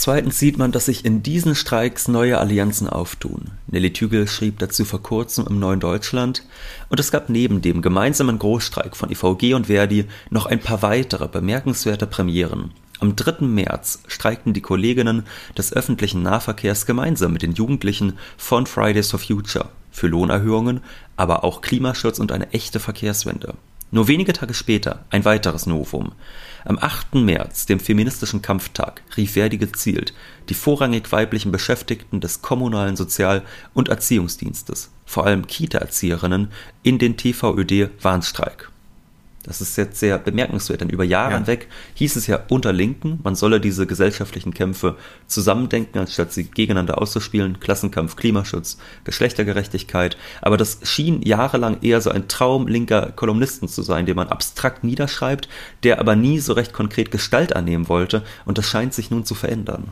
Zweitens 0.00 0.38
sieht 0.38 0.56
man, 0.56 0.72
dass 0.72 0.86
sich 0.86 1.04
in 1.04 1.22
diesen 1.22 1.54
Streiks 1.54 2.08
neue 2.08 2.38
Allianzen 2.38 2.88
auftun. 2.88 3.50
Nelly 3.66 3.92
Tügel 3.92 4.26
schrieb 4.28 4.58
dazu 4.58 4.86
vor 4.86 5.02
kurzem 5.02 5.46
im 5.46 5.58
Neuen 5.58 5.78
Deutschland 5.78 6.42
und 6.88 6.98
es 6.98 7.12
gab 7.12 7.28
neben 7.28 7.60
dem 7.60 7.82
gemeinsamen 7.82 8.38
Großstreik 8.38 8.96
von 8.96 9.10
IVG 9.10 9.52
und 9.52 9.66
Verdi 9.66 10.06
noch 10.30 10.46
ein 10.46 10.60
paar 10.60 10.80
weitere 10.80 11.28
bemerkenswerte 11.28 12.06
Premieren. 12.06 12.70
Am 13.00 13.14
3. 13.14 13.44
März 13.44 14.02
streikten 14.06 14.54
die 14.54 14.62
Kolleginnen 14.62 15.24
des 15.58 15.70
öffentlichen 15.74 16.22
Nahverkehrs 16.22 16.86
gemeinsam 16.86 17.34
mit 17.34 17.42
den 17.42 17.52
Jugendlichen 17.52 18.18
von 18.38 18.64
Fridays 18.64 19.10
for 19.10 19.20
Future. 19.20 19.68
für 19.90 20.06
Lohnerhöhungen, 20.06 20.80
aber 21.18 21.44
auch 21.44 21.60
Klimaschutz 21.60 22.18
und 22.20 22.32
eine 22.32 22.50
echte 22.52 22.80
Verkehrswende. 22.80 23.52
Nur 23.92 24.06
wenige 24.06 24.32
Tage 24.32 24.54
später 24.54 25.04
ein 25.10 25.24
weiteres 25.24 25.66
Novum. 25.66 26.12
Am 26.64 26.78
8. 26.78 27.14
März, 27.14 27.66
dem 27.66 27.80
feministischen 27.80 28.40
Kampftag, 28.40 29.02
rief 29.16 29.32
Verdi 29.32 29.58
gezielt 29.58 30.14
die 30.48 30.54
vorrangig 30.54 31.10
weiblichen 31.10 31.52
Beschäftigten 31.52 32.20
des 32.20 32.42
kommunalen 32.42 32.96
Sozial- 32.96 33.42
und 33.74 33.88
Erziehungsdienstes, 33.88 34.90
vor 35.06 35.26
allem 35.26 35.46
Kita-Erzieherinnen, 35.46 36.50
in 36.82 36.98
den 36.98 37.16
TVÖD-Warnstreik. 37.16 38.69
Das 39.42 39.62
ist 39.62 39.76
jetzt 39.76 39.98
sehr 39.98 40.18
bemerkenswert, 40.18 40.82
denn 40.82 40.90
über 40.90 41.02
Jahre 41.02 41.32
ja. 41.32 41.38
hinweg 41.38 41.68
hieß 41.94 42.16
es 42.16 42.26
ja 42.26 42.40
unter 42.48 42.74
Linken, 42.74 43.20
man 43.22 43.34
solle 43.34 43.58
diese 43.58 43.86
gesellschaftlichen 43.86 44.52
Kämpfe 44.52 44.96
zusammendenken, 45.26 45.98
anstatt 45.98 46.32
sie 46.32 46.44
gegeneinander 46.44 47.00
auszuspielen. 47.00 47.58
Klassenkampf, 47.58 48.16
Klimaschutz, 48.16 48.76
Geschlechtergerechtigkeit. 49.04 50.18
Aber 50.42 50.58
das 50.58 50.80
schien 50.82 51.22
jahrelang 51.22 51.78
eher 51.80 52.02
so 52.02 52.10
ein 52.10 52.28
Traum 52.28 52.68
linker 52.68 53.12
Kolumnisten 53.16 53.66
zu 53.66 53.80
sein, 53.80 54.04
den 54.04 54.16
man 54.16 54.28
abstrakt 54.28 54.84
niederschreibt, 54.84 55.48
der 55.84 56.00
aber 56.00 56.16
nie 56.16 56.38
so 56.38 56.52
recht 56.52 56.74
konkret 56.74 57.10
Gestalt 57.10 57.56
annehmen 57.56 57.88
wollte. 57.88 58.22
Und 58.44 58.58
das 58.58 58.66
scheint 58.66 58.92
sich 58.92 59.10
nun 59.10 59.24
zu 59.24 59.34
verändern. 59.34 59.90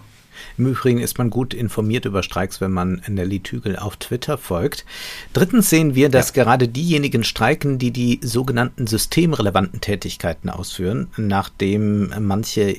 Im 0.58 0.66
Übrigen 0.66 0.98
ist 0.98 1.18
man 1.18 1.30
gut 1.30 1.54
informiert 1.54 2.04
über 2.04 2.22
Streiks, 2.22 2.60
wenn 2.60 2.72
man 2.72 3.00
Nelly 3.06 3.40
Tügel 3.40 3.76
auf 3.76 3.96
Twitter 3.96 4.36
folgt. 4.36 4.84
Drittens 5.32 5.70
sehen 5.70 5.94
wir, 5.94 6.08
dass 6.08 6.34
ja. 6.34 6.42
gerade 6.42 6.66
diejenigen 6.66 7.22
streiken, 7.22 7.78
die 7.78 7.92
die 7.92 8.18
sogenannten 8.22 8.88
systemrelevanten 8.88 9.80
Tätigkeiten 9.80 10.50
ausführen, 10.50 11.08
nachdem 11.16 12.12
manche 12.20 12.76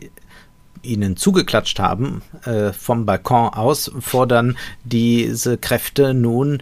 ihnen 0.81 1.17
zugeklatscht 1.17 1.79
haben 1.79 2.21
äh, 2.45 2.73
vom 2.73 3.05
Balkon 3.05 3.49
aus, 3.49 3.91
fordern 3.99 4.57
diese 4.83 5.57
Kräfte 5.57 6.13
nun 6.13 6.61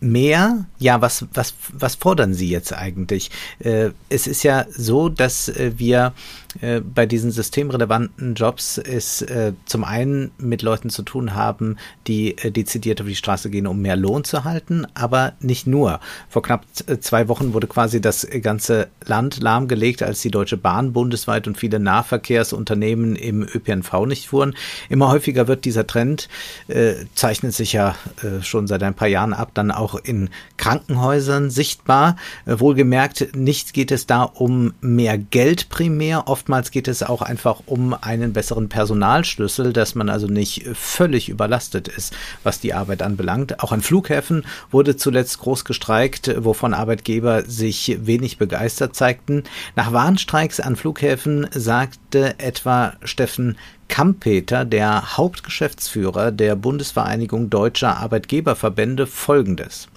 mehr? 0.00 0.66
Ja, 0.78 1.00
was, 1.00 1.26
was, 1.32 1.54
was 1.72 1.94
fordern 1.94 2.34
Sie 2.34 2.48
jetzt 2.48 2.72
eigentlich? 2.72 3.30
Äh, 3.58 3.90
es 4.08 4.26
ist 4.26 4.42
ja 4.42 4.66
so, 4.70 5.08
dass 5.08 5.48
äh, 5.48 5.72
wir 5.76 6.12
äh, 6.60 6.80
bei 6.80 7.06
diesen 7.06 7.30
systemrelevanten 7.30 8.34
Jobs 8.34 8.76
es 8.76 9.22
äh, 9.22 9.52
zum 9.66 9.84
einen 9.84 10.32
mit 10.38 10.62
Leuten 10.62 10.90
zu 10.90 11.02
tun 11.02 11.34
haben, 11.34 11.76
die 12.06 12.36
äh, 12.38 12.50
dezidiert 12.50 13.00
auf 13.00 13.06
die 13.06 13.14
Straße 13.14 13.50
gehen, 13.50 13.66
um 13.66 13.80
mehr 13.80 13.96
Lohn 13.96 14.24
zu 14.24 14.42
halten, 14.42 14.86
aber 14.94 15.34
nicht 15.40 15.66
nur. 15.66 16.00
Vor 16.28 16.42
knapp 16.42 16.64
äh, 16.86 16.98
zwei 16.98 17.28
Wochen 17.28 17.52
wurde 17.52 17.68
quasi 17.68 18.00
das 18.00 18.26
ganze 18.42 18.88
Land 19.04 19.40
lahmgelegt, 19.40 20.02
als 20.02 20.22
die 20.22 20.30
Deutsche 20.30 20.56
Bahn 20.56 20.92
bundesweit 20.92 21.46
und 21.46 21.56
viele 21.56 21.78
Nahverkehrsunternehmen 21.78 23.14
im 23.14 23.42
ÖPNV 23.42 24.06
nicht 24.06 24.26
fuhren. 24.26 24.56
Immer 24.88 25.08
häufiger 25.08 25.46
wird 25.46 25.64
dieser 25.64 25.86
Trend, 25.86 26.28
äh, 26.66 26.94
zeichnet 27.14 27.54
sich 27.54 27.72
ja 27.72 27.94
äh, 28.22 28.42
schon 28.42 28.66
seit 28.66 28.82
ein 28.82 28.94
paar 28.94 29.08
Jahren 29.08 29.34
ab, 29.34 29.52
dann 29.54 29.70
auch 29.70 29.94
in 29.94 30.30
Krankenhäusern 30.56 31.50
sichtbar. 31.50 32.16
wohlgemerkt, 32.44 33.36
nicht 33.36 33.72
geht 33.72 33.92
es 33.92 34.06
da 34.06 34.24
um 34.24 34.74
mehr 34.80 35.16
Geld 35.16 35.68
primär, 35.68 36.26
oft 36.26 36.39
oftmals 36.40 36.70
geht 36.70 36.88
es 36.88 37.02
auch 37.02 37.20
einfach 37.20 37.60
um 37.66 37.92
einen 37.92 38.32
besseren 38.32 38.70
Personalschlüssel, 38.70 39.74
dass 39.74 39.94
man 39.94 40.08
also 40.08 40.26
nicht 40.26 40.64
völlig 40.72 41.28
überlastet 41.28 41.86
ist, 41.86 42.16
was 42.42 42.60
die 42.60 42.72
Arbeit 42.72 43.02
anbelangt. 43.02 43.62
Auch 43.62 43.72
an 43.72 43.82
Flughäfen 43.82 44.46
wurde 44.70 44.96
zuletzt 44.96 45.38
groß 45.40 45.66
gestreikt, 45.66 46.34
wovon 46.42 46.72
Arbeitgeber 46.72 47.42
sich 47.42 47.98
wenig 48.06 48.38
begeistert 48.38 48.96
zeigten. 48.96 49.44
Nach 49.76 49.92
Warnstreiks 49.92 50.60
an 50.60 50.76
Flughäfen 50.76 51.46
sagte 51.52 52.38
etwa 52.38 52.94
Steffen 53.04 53.58
Kampeter, 53.88 54.64
der 54.64 55.18
Hauptgeschäftsführer 55.18 56.30
der 56.30 56.56
Bundesvereinigung 56.56 57.50
deutscher 57.50 57.98
Arbeitgeberverbände, 57.98 59.06
folgendes. 59.06 59.88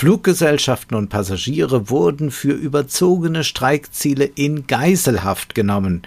Fluggesellschaften 0.00 0.96
und 0.96 1.10
Passagiere 1.10 1.90
wurden 1.90 2.30
für 2.30 2.52
überzogene 2.52 3.44
Streikziele 3.44 4.24
in 4.24 4.66
Geiselhaft 4.66 5.54
genommen. 5.54 6.04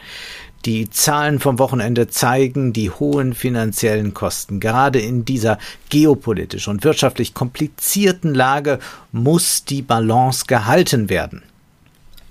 Die 0.66 0.90
Zahlen 0.90 1.40
vom 1.40 1.60
Wochenende 1.60 2.08
zeigen 2.08 2.74
die 2.74 2.90
hohen 2.90 3.36
finanziellen 3.36 4.16
Kosten. 4.16 4.60
Gerade 4.60 5.00
in 5.00 5.26
dieser 5.26 5.60
geopolitisch 5.90 6.68
und 6.68 6.84
wirtschaftlich 6.84 7.36
komplizierten 7.36 8.34
Lage 8.34 8.80
muss 9.12 9.64
die 9.64 9.84
Balance 9.84 10.46
gehalten 10.48 11.08
werden. 11.10 11.44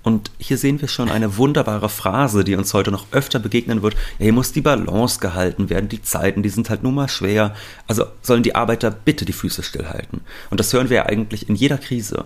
Und 0.03 0.31
hier 0.37 0.57
sehen 0.57 0.81
wir 0.81 0.89
schon 0.89 1.09
eine 1.09 1.37
wunderbare 1.37 1.87
Phrase, 1.87 2.43
die 2.43 2.55
uns 2.55 2.73
heute 2.73 2.91
noch 2.91 3.07
öfter 3.11 3.39
begegnen 3.39 3.81
wird. 3.81 3.93
Ja, 4.19 4.25
hier 4.25 4.33
muss 4.33 4.51
die 4.51 4.61
Balance 4.61 5.19
gehalten 5.19 5.69
werden. 5.69 5.87
Die 5.87 6.01
Zeiten, 6.01 6.43
die 6.43 6.49
sind 6.49 6.69
halt 6.69 6.83
nun 6.83 6.93
mal 6.93 7.07
schwer. 7.07 7.55
Also 7.87 8.05
sollen 8.21 8.43
die 8.43 8.55
Arbeiter 8.55 8.91
bitte 8.91 9.23
die 9.23 9.33
Füße 9.33 9.63
stillhalten. 9.63 10.21
Und 10.49 10.59
das 10.59 10.73
hören 10.73 10.89
wir 10.89 10.97
ja 10.97 11.05
eigentlich 11.05 11.47
in 11.47 11.55
jeder 11.55 11.77
Krise. 11.77 12.25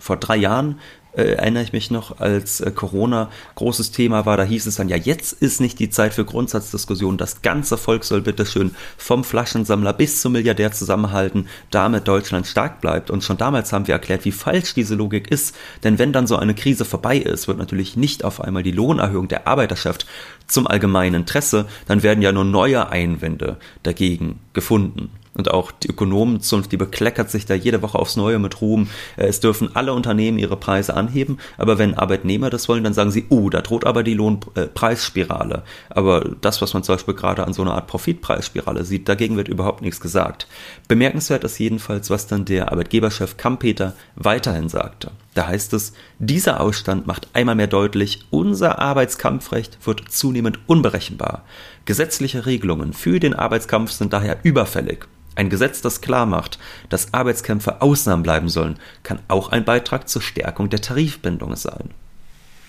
Vor 0.00 0.16
drei 0.16 0.36
Jahren 0.36 0.80
äh, 1.16 1.34
erinnere 1.34 1.62
ich 1.62 1.72
mich 1.72 1.90
noch, 1.90 2.18
als 2.20 2.60
äh, 2.60 2.70
Corona 2.70 3.30
großes 3.54 3.90
Thema 3.92 4.26
war, 4.26 4.36
da 4.36 4.44
hieß 4.44 4.66
es 4.66 4.76
dann, 4.76 4.88
ja, 4.88 4.96
jetzt 4.96 5.32
ist 5.32 5.60
nicht 5.60 5.78
die 5.78 5.90
Zeit 5.90 6.14
für 6.14 6.24
Grundsatzdiskussionen, 6.24 7.18
das 7.18 7.42
ganze 7.42 7.76
Volk 7.76 8.04
soll 8.04 8.20
bitteschön 8.20 8.74
vom 8.96 9.24
Flaschensammler 9.24 9.92
bis 9.92 10.20
zum 10.20 10.32
Milliardär 10.32 10.72
zusammenhalten, 10.72 11.48
damit 11.70 12.08
Deutschland 12.08 12.46
stark 12.46 12.80
bleibt. 12.80 13.10
Und 13.10 13.24
schon 13.24 13.36
damals 13.36 13.72
haben 13.72 13.86
wir 13.86 13.94
erklärt, 13.94 14.24
wie 14.24 14.32
falsch 14.32 14.74
diese 14.74 14.94
Logik 14.94 15.30
ist, 15.30 15.54
denn 15.82 15.98
wenn 15.98 16.12
dann 16.12 16.26
so 16.26 16.36
eine 16.36 16.54
Krise 16.54 16.84
vorbei 16.84 17.18
ist, 17.18 17.48
wird 17.48 17.58
natürlich 17.58 17.96
nicht 17.96 18.24
auf 18.24 18.40
einmal 18.40 18.62
die 18.62 18.72
Lohnerhöhung 18.72 19.28
der 19.28 19.46
Arbeiterschaft 19.46 20.06
zum 20.46 20.66
allgemeinen 20.66 21.14
Interesse, 21.14 21.66
dann 21.86 22.02
werden 22.02 22.22
ja 22.22 22.32
nur 22.32 22.44
neue 22.44 22.88
Einwände 22.90 23.56
dagegen 23.82 24.40
gefunden 24.52 25.10
und 25.36 25.50
auch 25.50 25.72
die 25.72 25.88
Ökonomenzunft, 25.88 26.72
die 26.72 26.76
bekleckert 26.76 27.30
sich 27.30 27.46
da 27.46 27.54
jede 27.54 27.82
Woche 27.82 27.98
aufs 27.98 28.16
Neue 28.16 28.38
mit 28.38 28.60
Ruhm. 28.60 28.88
Äh, 29.16 29.26
es 29.26 29.40
dürfen 29.40 29.74
alle 29.74 29.92
Unternehmen 29.92 30.38
ihre 30.38 30.56
Preise 30.56 30.94
anheben, 30.96 31.38
aber 31.58 31.78
wenn 31.78 31.94
Arbeitnehmer 31.94 32.50
das 32.50 32.68
wollen, 32.68 32.84
dann 32.84 32.94
sagen 32.94 33.10
sie, 33.10 33.26
oh, 33.28 33.50
da 33.50 33.60
droht 33.60 33.84
aber 33.84 34.02
die 34.02 34.14
Lohnpreisspirale. 34.14 35.64
Aber 35.90 36.20
das, 36.40 36.62
was 36.62 36.74
man 36.74 36.82
zum 36.82 36.94
Beispiel 36.94 37.14
gerade 37.14 37.44
an 37.44 37.52
so 37.52 37.62
einer 37.62 37.74
Art 37.74 37.86
Profitpreisspirale 37.86 38.84
sieht, 38.84 39.08
dagegen 39.08 39.36
wird 39.36 39.48
überhaupt 39.48 39.82
nichts 39.82 40.00
gesagt. 40.00 40.46
Bemerkenswert 40.88 41.44
ist 41.44 41.58
jedenfalls, 41.58 42.10
was 42.10 42.26
dann 42.26 42.44
der 42.44 42.72
Arbeitgeberchef 42.72 43.36
Kampeter 43.36 43.94
weiterhin 44.16 44.68
sagte. 44.68 45.10
Da 45.34 45.48
heißt 45.48 45.72
es, 45.74 45.92
dieser 46.20 46.60
Ausstand 46.60 47.08
macht 47.08 47.28
einmal 47.32 47.56
mehr 47.56 47.66
deutlich, 47.66 48.20
unser 48.30 48.78
Arbeitskampfrecht 48.78 49.84
wird 49.84 50.04
zunehmend 50.08 50.60
unberechenbar. 50.66 51.42
Gesetzliche 51.84 52.46
Regelungen 52.46 52.92
für 52.92 53.18
den 53.18 53.34
Arbeitskampf 53.34 53.90
sind 53.90 54.12
daher 54.12 54.38
überfällig. 54.44 55.08
Ein 55.36 55.50
Gesetz, 55.50 55.80
das 55.80 56.00
klar 56.00 56.26
macht, 56.26 56.58
dass 56.88 57.12
Arbeitskämpfe 57.12 57.82
Ausnahmen 57.82 58.22
bleiben 58.22 58.48
sollen, 58.48 58.78
kann 59.02 59.18
auch 59.28 59.50
ein 59.50 59.64
Beitrag 59.64 60.08
zur 60.08 60.22
Stärkung 60.22 60.70
der 60.70 60.80
Tarifbindung 60.80 61.56
sein. 61.56 61.90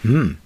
Hm. 0.01 0.37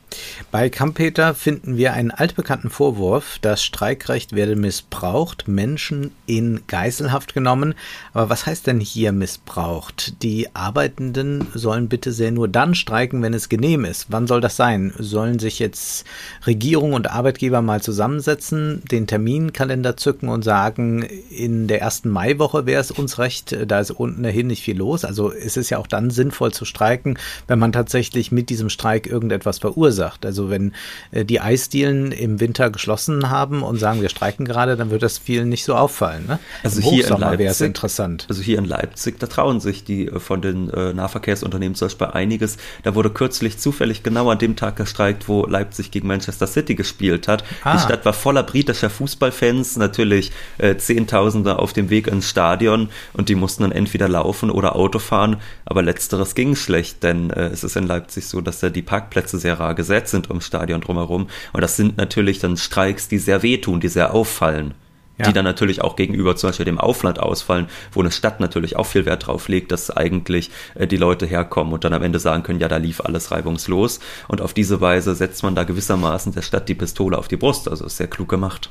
Bei 0.51 0.69
Kampeter 0.69 1.35
finden 1.35 1.77
wir 1.77 1.93
einen 1.93 2.09
altbekannten 2.09 2.71
Vorwurf, 2.71 3.37
das 3.41 3.63
Streikrecht 3.63 4.33
werde 4.33 4.55
missbraucht, 4.55 5.47
Menschen 5.47 6.11
in 6.25 6.61
Geiselhaft 6.65 7.35
genommen. 7.35 7.75
Aber 8.13 8.29
was 8.29 8.47
heißt 8.47 8.65
denn 8.65 8.79
hier 8.79 9.11
missbraucht? 9.11 10.23
Die 10.23 10.55
Arbeitenden 10.55 11.47
sollen 11.53 11.87
bitte 11.87 12.11
sehr 12.11 12.31
nur 12.31 12.47
dann 12.47 12.73
streiken, 12.73 13.21
wenn 13.21 13.35
es 13.35 13.49
genehm 13.49 13.85
ist. 13.85 14.07
Wann 14.09 14.25
soll 14.25 14.41
das 14.41 14.55
sein? 14.55 14.91
Sollen 14.97 15.37
sich 15.37 15.59
jetzt 15.59 16.05
Regierung 16.47 16.93
und 16.93 17.11
Arbeitgeber 17.11 17.61
mal 17.61 17.81
zusammensetzen, 17.81 18.81
den 18.89 19.05
Terminkalender 19.05 19.97
zücken 19.97 20.29
und 20.29 20.43
sagen, 20.43 21.03
in 21.29 21.67
der 21.67 21.81
ersten 21.81 22.09
Maiwoche 22.09 22.65
wäre 22.65 22.81
es 22.81 22.89
uns 22.89 23.19
recht, 23.19 23.55
da 23.67 23.79
ist 23.79 23.91
unten 23.91 24.23
dahin 24.23 24.47
nicht 24.47 24.63
viel 24.63 24.77
los. 24.77 25.05
Also 25.05 25.31
es 25.31 25.57
ist 25.57 25.69
ja 25.69 25.77
auch 25.77 25.87
dann 25.87 26.09
sinnvoll 26.09 26.53
zu 26.53 26.65
streiken, 26.65 27.19
wenn 27.47 27.59
man 27.59 27.71
tatsächlich 27.71 28.31
mit 28.31 28.49
diesem 28.49 28.69
Streik 28.69 29.05
irgendetwas 29.05 29.59
verursacht 29.59 29.98
verursacht. 29.99 30.25
Also 30.25 30.49
wenn 30.49 30.73
äh, 31.11 31.25
die 31.25 31.39
Eisdielen 31.39 32.11
im 32.11 32.39
Winter 32.39 32.69
geschlossen 32.69 33.29
haben 33.29 33.63
und 33.63 33.77
sagen, 33.77 34.01
wir 34.01 34.09
streiken 34.09 34.45
gerade, 34.45 34.77
dann 34.77 34.91
wird 34.91 35.03
das 35.03 35.17
vielen 35.17 35.49
nicht 35.49 35.63
so 35.63 35.75
auffallen. 35.75 36.25
Ne? 36.27 36.39
Also 36.63 36.81
Im 36.81 36.87
hier 36.87 37.07
in 37.07 37.17
Leipzig, 37.17 37.67
interessant. 37.67 38.25
Also 38.29 38.41
hier 38.41 38.57
in 38.57 38.65
Leipzig, 38.65 39.19
da 39.19 39.27
trauen 39.27 39.59
sich 39.59 39.83
die 39.83 40.07
äh, 40.07 40.19
von 40.19 40.41
den 40.41 40.69
äh, 40.69 40.93
Nahverkehrsunternehmen 40.93 41.75
zum 41.75 41.87
Beispiel 41.87 42.07
einiges. 42.07 42.57
Da 42.83 42.95
wurde 42.95 43.09
kürzlich 43.09 43.57
zufällig 43.57 44.03
genau 44.03 44.29
an 44.29 44.39
dem 44.39 44.55
Tag 44.55 44.75
gestreikt, 44.77 45.27
wo 45.27 45.45
Leipzig 45.45 45.91
gegen 45.91 46.07
Manchester 46.07 46.47
City 46.47 46.75
gespielt 46.75 47.27
hat. 47.27 47.43
Ah. 47.63 47.73
Die 47.73 47.79
Stadt 47.79 48.05
war 48.05 48.13
voller 48.13 48.43
britischer 48.43 48.89
Fußballfans, 48.89 49.77
natürlich 49.77 50.31
äh, 50.57 50.77
Zehntausende 50.77 51.59
auf 51.59 51.73
dem 51.73 51.89
Weg 51.89 52.07
ins 52.07 52.29
Stadion 52.29 52.89
und 53.13 53.29
die 53.29 53.35
mussten 53.35 53.63
dann 53.63 53.71
entweder 53.71 54.07
laufen 54.07 54.49
oder 54.49 54.75
Auto 54.75 54.99
fahren, 54.99 55.37
aber 55.65 55.81
letzteres 55.81 56.35
ging 56.35 56.55
schlecht, 56.55 57.03
denn 57.03 57.29
äh, 57.29 57.47
es 57.47 57.63
ist 57.63 57.75
in 57.75 57.85
Leipzig 57.85 58.27
so, 58.27 58.41
dass 58.41 58.59
da 58.59 58.69
die 58.69 58.81
Parkplätze 58.81 59.37
sehr 59.37 59.59
rar 59.59 59.75
gesetzt 59.75 59.88
sind 59.89 60.29
ums 60.29 60.45
Stadion 60.45 60.81
drumherum. 60.81 61.27
Und 61.53 61.61
das 61.61 61.75
sind 61.75 61.97
natürlich 61.97 62.39
dann 62.39 62.57
Streiks, 62.57 63.07
die 63.07 63.17
sehr 63.17 63.43
wehtun, 63.43 63.79
die 63.79 63.87
sehr 63.87 64.13
auffallen. 64.13 64.73
Ja. 65.17 65.25
Die 65.25 65.33
dann 65.33 65.43
natürlich 65.43 65.81
auch 65.81 65.97
gegenüber 65.97 66.37
zum 66.37 66.49
Beispiel 66.49 66.65
dem 66.65 66.79
Aufland 66.79 67.19
ausfallen, 67.19 67.67
wo 67.91 67.99
eine 67.99 68.09
Stadt 68.09 68.39
natürlich 68.39 68.77
auch 68.77 68.85
viel 68.85 69.05
Wert 69.05 69.27
drauf 69.27 69.49
legt, 69.49 69.69
dass 69.73 69.91
eigentlich 69.91 70.49
äh, 70.75 70.87
die 70.87 70.95
Leute 70.95 71.25
herkommen 71.25 71.73
und 71.73 71.83
dann 71.83 71.91
am 71.91 72.03
Ende 72.03 72.19
sagen 72.19 72.43
können, 72.43 72.61
ja, 72.61 72.69
da 72.69 72.77
lief 72.77 73.01
alles 73.01 73.29
reibungslos. 73.29 73.99
Und 74.29 74.39
auf 74.39 74.53
diese 74.53 74.79
Weise 74.79 75.15
setzt 75.15 75.43
man 75.43 75.55
da 75.55 75.65
gewissermaßen 75.65 76.31
der 76.31 76.41
Stadt 76.41 76.69
die 76.69 76.75
Pistole 76.75 77.17
auf 77.17 77.27
die 77.27 77.35
Brust. 77.35 77.67
Also 77.67 77.85
ist 77.85 77.97
sehr 77.97 78.07
klug 78.07 78.29
gemacht. 78.29 78.69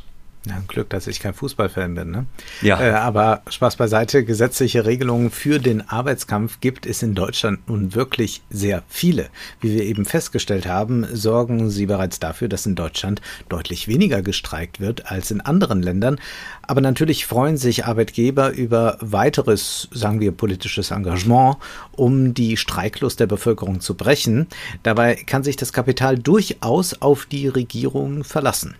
Ja, 0.49 0.62
Glück, 0.67 0.88
dass 0.90 1.07
ich 1.07 1.21
kein 1.21 1.35
Fußballfan 1.35 1.95
bin. 1.95 2.11
Ne? 2.11 2.26
Ja. 2.62 2.81
Äh, 2.81 2.90
aber 2.90 3.43
Spaß 3.49 3.76
beiseite, 3.76 4.25
gesetzliche 4.25 4.87
Regelungen 4.87 5.31
für 5.31 5.59
den 5.59 5.87
Arbeitskampf 5.88 6.61
gibt 6.61 6.87
es 6.87 7.02
in 7.02 7.14
Deutschland 7.14 7.69
nun 7.69 7.95
wirklich 7.95 8.43
sehr 8.49 8.83
viele. 8.88 9.28
Wie 9.61 9.75
wir 9.75 9.83
eben 9.85 10.07
festgestellt 10.07 10.67
haben, 10.67 11.07
sorgen 11.12 11.69
sie 11.69 11.87
bereits 11.87 12.19
dafür, 12.19 12.49
dass 12.49 12.64
in 12.64 12.76
Deutschland 12.76 13.21
deutlich 13.49 13.88
weniger 13.88 14.23
gestreikt 14.23 14.81
wird 14.81 15.11
als 15.11 15.31
in 15.31 15.43
anderen 15.43 15.83
Ländern. 15.83 16.19
Aber 16.62 16.81
natürlich 16.81 17.26
freuen 17.26 17.59
sich 17.59 17.85
Arbeitgeber 17.85 18.52
über 18.52 18.97
weiteres, 19.00 19.88
sagen 19.93 20.21
wir, 20.21 20.33
politisches 20.33 20.90
Engagement, 20.90 21.57
um 21.93 22.33
die 22.33 22.57
Streiklust 22.57 23.21
der 23.21 23.26
Bevölkerung 23.26 23.81
zu 23.81 23.95
brechen. 23.95 24.47
Dabei 24.83 25.14
kann 25.14 25.43
sich 25.43 25.57
das 25.57 25.73
Kapital 25.73 26.19
durchaus 26.19 27.02
auf 27.02 27.26
die 27.26 27.49
Regierung 27.49 28.25
verlassen 28.25 28.75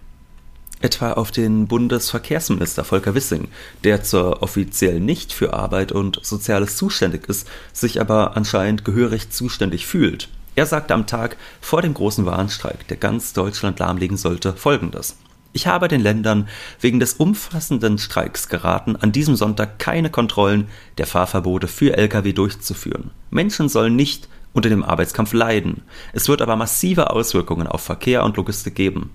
etwa 0.81 1.13
auf 1.13 1.31
den 1.31 1.67
Bundesverkehrsminister 1.67 2.85
Volker 2.85 3.15
Wissing, 3.15 3.49
der 3.85 4.03
zwar 4.03 4.43
offiziell 4.43 5.01
nicht 5.01 5.33
für 5.33 5.53
Arbeit 5.53 5.93
und 5.93 6.21
Soziales 6.23 6.77
zuständig 6.77 7.29
ist, 7.29 7.49
sich 7.73 8.01
aber 8.01 8.37
anscheinend 8.37 8.85
gehörig 8.85 9.31
zuständig 9.31 9.87
fühlt. 9.87 10.29
Er 10.55 10.67
sagte 10.67 10.95
am 10.95 11.07
Tag 11.07 11.37
vor 11.61 11.83
dem 11.83 11.95
großen 11.95 12.27
Warnstreik, 12.27 12.89
der 12.89 12.97
ganz 12.97 13.33
Deutschland 13.33 13.79
lahmlegen 13.79 14.17
sollte, 14.17 14.55
folgendes. 14.55 15.17
Ich 15.53 15.67
habe 15.67 15.89
den 15.89 16.01
Ländern 16.01 16.49
wegen 16.81 17.01
des 17.01 17.15
umfassenden 17.15 17.99
Streiks 17.99 18.49
geraten, 18.49 18.97
an 18.97 19.13
diesem 19.13 19.35
Sonntag 19.35 19.79
keine 19.79 20.11
Kontrollen 20.11 20.69
der 20.99 21.07
Fahrverbote 21.07 21.69
für 21.69 21.97
Lkw 21.97 22.33
durchzuführen. 22.33 23.11
Menschen 23.31 23.69
sollen 23.69 23.97
nicht 23.97 24.29
unter 24.53 24.69
dem 24.69 24.85
Arbeitskampf 24.85 25.33
leiden. 25.33 25.83
Es 26.13 26.29
wird 26.29 26.43
aber 26.43 26.57
massive 26.57 27.11
Auswirkungen 27.11 27.67
auf 27.67 27.83
Verkehr 27.83 28.25
und 28.25 28.37
Logistik 28.37 28.75
geben. 28.75 29.11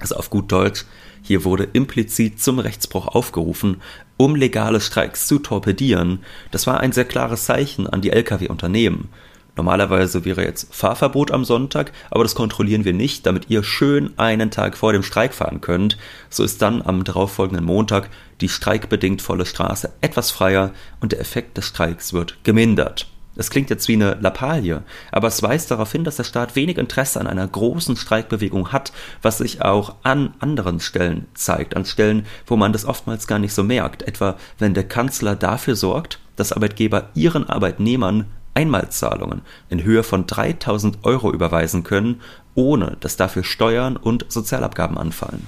Also 0.00 0.16
auf 0.16 0.30
gut 0.30 0.52
Deutsch, 0.52 0.84
hier 1.22 1.44
wurde 1.44 1.64
implizit 1.72 2.40
zum 2.40 2.58
Rechtsbruch 2.58 3.08
aufgerufen, 3.08 3.80
um 4.16 4.36
legale 4.36 4.80
Streiks 4.80 5.26
zu 5.26 5.38
torpedieren. 5.38 6.20
Das 6.50 6.66
war 6.66 6.80
ein 6.80 6.92
sehr 6.92 7.04
klares 7.04 7.44
Zeichen 7.44 7.86
an 7.86 8.00
die 8.00 8.10
Lkw-Unternehmen. 8.10 9.08
Normalerweise 9.56 10.26
wäre 10.26 10.44
jetzt 10.44 10.74
Fahrverbot 10.74 11.30
am 11.30 11.44
Sonntag, 11.44 11.92
aber 12.10 12.22
das 12.22 12.34
kontrollieren 12.34 12.84
wir 12.84 12.92
nicht, 12.92 13.24
damit 13.24 13.48
ihr 13.48 13.62
schön 13.62 14.12
einen 14.18 14.50
Tag 14.50 14.76
vor 14.76 14.92
dem 14.92 15.02
Streik 15.02 15.32
fahren 15.32 15.62
könnt. 15.62 15.96
So 16.28 16.44
ist 16.44 16.60
dann 16.60 16.82
am 16.82 17.04
darauffolgenden 17.04 17.64
Montag 17.64 18.10
die 18.42 18.50
streikbedingt 18.50 19.22
volle 19.22 19.46
Straße 19.46 19.92
etwas 20.02 20.30
freier 20.30 20.72
und 21.00 21.12
der 21.12 21.20
Effekt 21.20 21.56
des 21.56 21.64
Streiks 21.64 22.12
wird 22.12 22.36
gemindert. 22.44 23.08
Es 23.36 23.50
klingt 23.50 23.70
jetzt 23.70 23.86
wie 23.88 23.94
eine 23.94 24.16
Lappalie, 24.20 24.82
aber 25.12 25.28
es 25.28 25.42
weist 25.42 25.70
darauf 25.70 25.92
hin, 25.92 26.04
dass 26.04 26.16
der 26.16 26.24
Staat 26.24 26.56
wenig 26.56 26.78
Interesse 26.78 27.20
an 27.20 27.26
einer 27.26 27.46
großen 27.46 27.96
Streikbewegung 27.96 28.72
hat, 28.72 28.92
was 29.22 29.38
sich 29.38 29.62
auch 29.62 29.96
an 30.02 30.34
anderen 30.38 30.80
Stellen 30.80 31.26
zeigt, 31.34 31.76
an 31.76 31.84
Stellen, 31.84 32.26
wo 32.46 32.56
man 32.56 32.72
das 32.72 32.84
oftmals 32.84 33.26
gar 33.26 33.38
nicht 33.38 33.52
so 33.52 33.62
merkt, 33.62 34.02
etwa 34.02 34.36
wenn 34.58 34.74
der 34.74 34.88
Kanzler 34.88 35.36
dafür 35.36 35.76
sorgt, 35.76 36.18
dass 36.36 36.52
Arbeitgeber 36.52 37.10
ihren 37.14 37.48
Arbeitnehmern 37.48 38.26
Einmalzahlungen 38.54 39.42
in 39.68 39.84
Höhe 39.84 40.02
von 40.02 40.26
3000 40.26 41.04
Euro 41.04 41.32
überweisen 41.32 41.82
können, 41.82 42.22
ohne 42.54 42.96
dass 43.00 43.16
dafür 43.16 43.44
Steuern 43.44 43.96
und 43.96 44.24
Sozialabgaben 44.28 44.96
anfallen. 44.96 45.46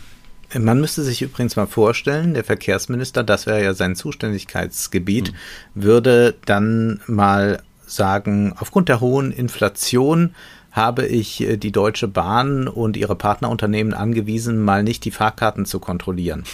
Man 0.56 0.80
müsste 0.80 1.02
sich 1.02 1.20
übrigens 1.20 1.56
mal 1.56 1.66
vorstellen, 1.66 2.32
der 2.32 2.44
Verkehrsminister, 2.44 3.22
das 3.22 3.46
wäre 3.46 3.62
ja 3.62 3.74
sein 3.74 3.96
Zuständigkeitsgebiet, 3.96 5.28
hm. 5.28 5.34
würde 5.74 6.36
dann 6.46 7.00
mal 7.06 7.62
sagen, 7.88 8.54
aufgrund 8.58 8.88
der 8.88 9.00
hohen 9.00 9.32
Inflation 9.32 10.34
habe 10.72 11.06
ich 11.06 11.40
äh, 11.40 11.56
die 11.56 11.72
Deutsche 11.72 12.08
Bahn 12.08 12.68
und 12.68 12.96
ihre 12.96 13.16
Partnerunternehmen 13.16 13.94
angewiesen, 13.94 14.62
mal 14.62 14.82
nicht 14.82 15.04
die 15.04 15.10
Fahrkarten 15.10 15.64
zu 15.64 15.80
kontrollieren. 15.80 16.44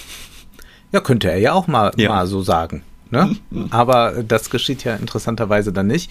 Ja, 0.92 1.00
könnte 1.00 1.30
er 1.30 1.38
ja 1.38 1.52
auch 1.52 1.66
mal, 1.66 1.92
ja. 1.96 2.08
mal 2.08 2.26
so 2.26 2.42
sagen. 2.42 2.82
Ne? 3.10 3.36
Aber 3.70 4.22
das 4.22 4.50
geschieht 4.50 4.84
ja 4.84 4.94
interessanterweise 4.94 5.72
dann 5.72 5.86
nicht. 5.86 6.10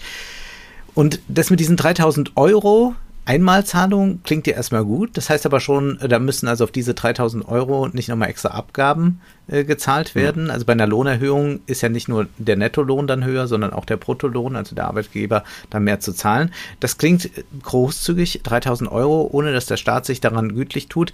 Und 0.94 1.20
das 1.28 1.50
mit 1.50 1.60
diesen 1.60 1.76
3000 1.76 2.36
Euro, 2.36 2.94
Einmalzahlung 3.26 4.22
klingt 4.22 4.46
ja 4.46 4.54
erstmal 4.54 4.84
gut. 4.84 5.16
Das 5.16 5.30
heißt 5.30 5.46
aber 5.46 5.60
schon, 5.60 5.98
da 6.06 6.18
müssen 6.18 6.46
also 6.46 6.64
auf 6.64 6.70
diese 6.70 6.94
3000 6.94 7.48
Euro 7.48 7.88
nicht 7.88 8.08
nochmal 8.08 8.28
extra 8.28 8.50
Abgaben 8.50 9.20
äh, 9.46 9.64
gezahlt 9.64 10.14
werden. 10.14 10.46
Ja. 10.48 10.52
Also 10.52 10.66
bei 10.66 10.72
einer 10.72 10.86
Lohnerhöhung 10.86 11.60
ist 11.66 11.80
ja 11.80 11.88
nicht 11.88 12.08
nur 12.08 12.26
der 12.38 12.56
Nettolohn 12.56 13.06
dann 13.06 13.24
höher, 13.24 13.46
sondern 13.46 13.72
auch 13.72 13.86
der 13.86 13.96
Bruttolohn, 13.96 14.56
also 14.56 14.74
der 14.74 14.86
Arbeitgeber 14.86 15.44
dann 15.70 15.84
mehr 15.84 16.00
zu 16.00 16.12
zahlen. 16.12 16.52
Das 16.80 16.98
klingt 16.98 17.30
großzügig, 17.62 18.40
3000 18.42 18.90
Euro, 18.90 19.28
ohne 19.32 19.52
dass 19.52 19.66
der 19.66 19.78
Staat 19.78 20.04
sich 20.04 20.20
daran 20.20 20.54
gütlich 20.54 20.88
tut. 20.88 21.12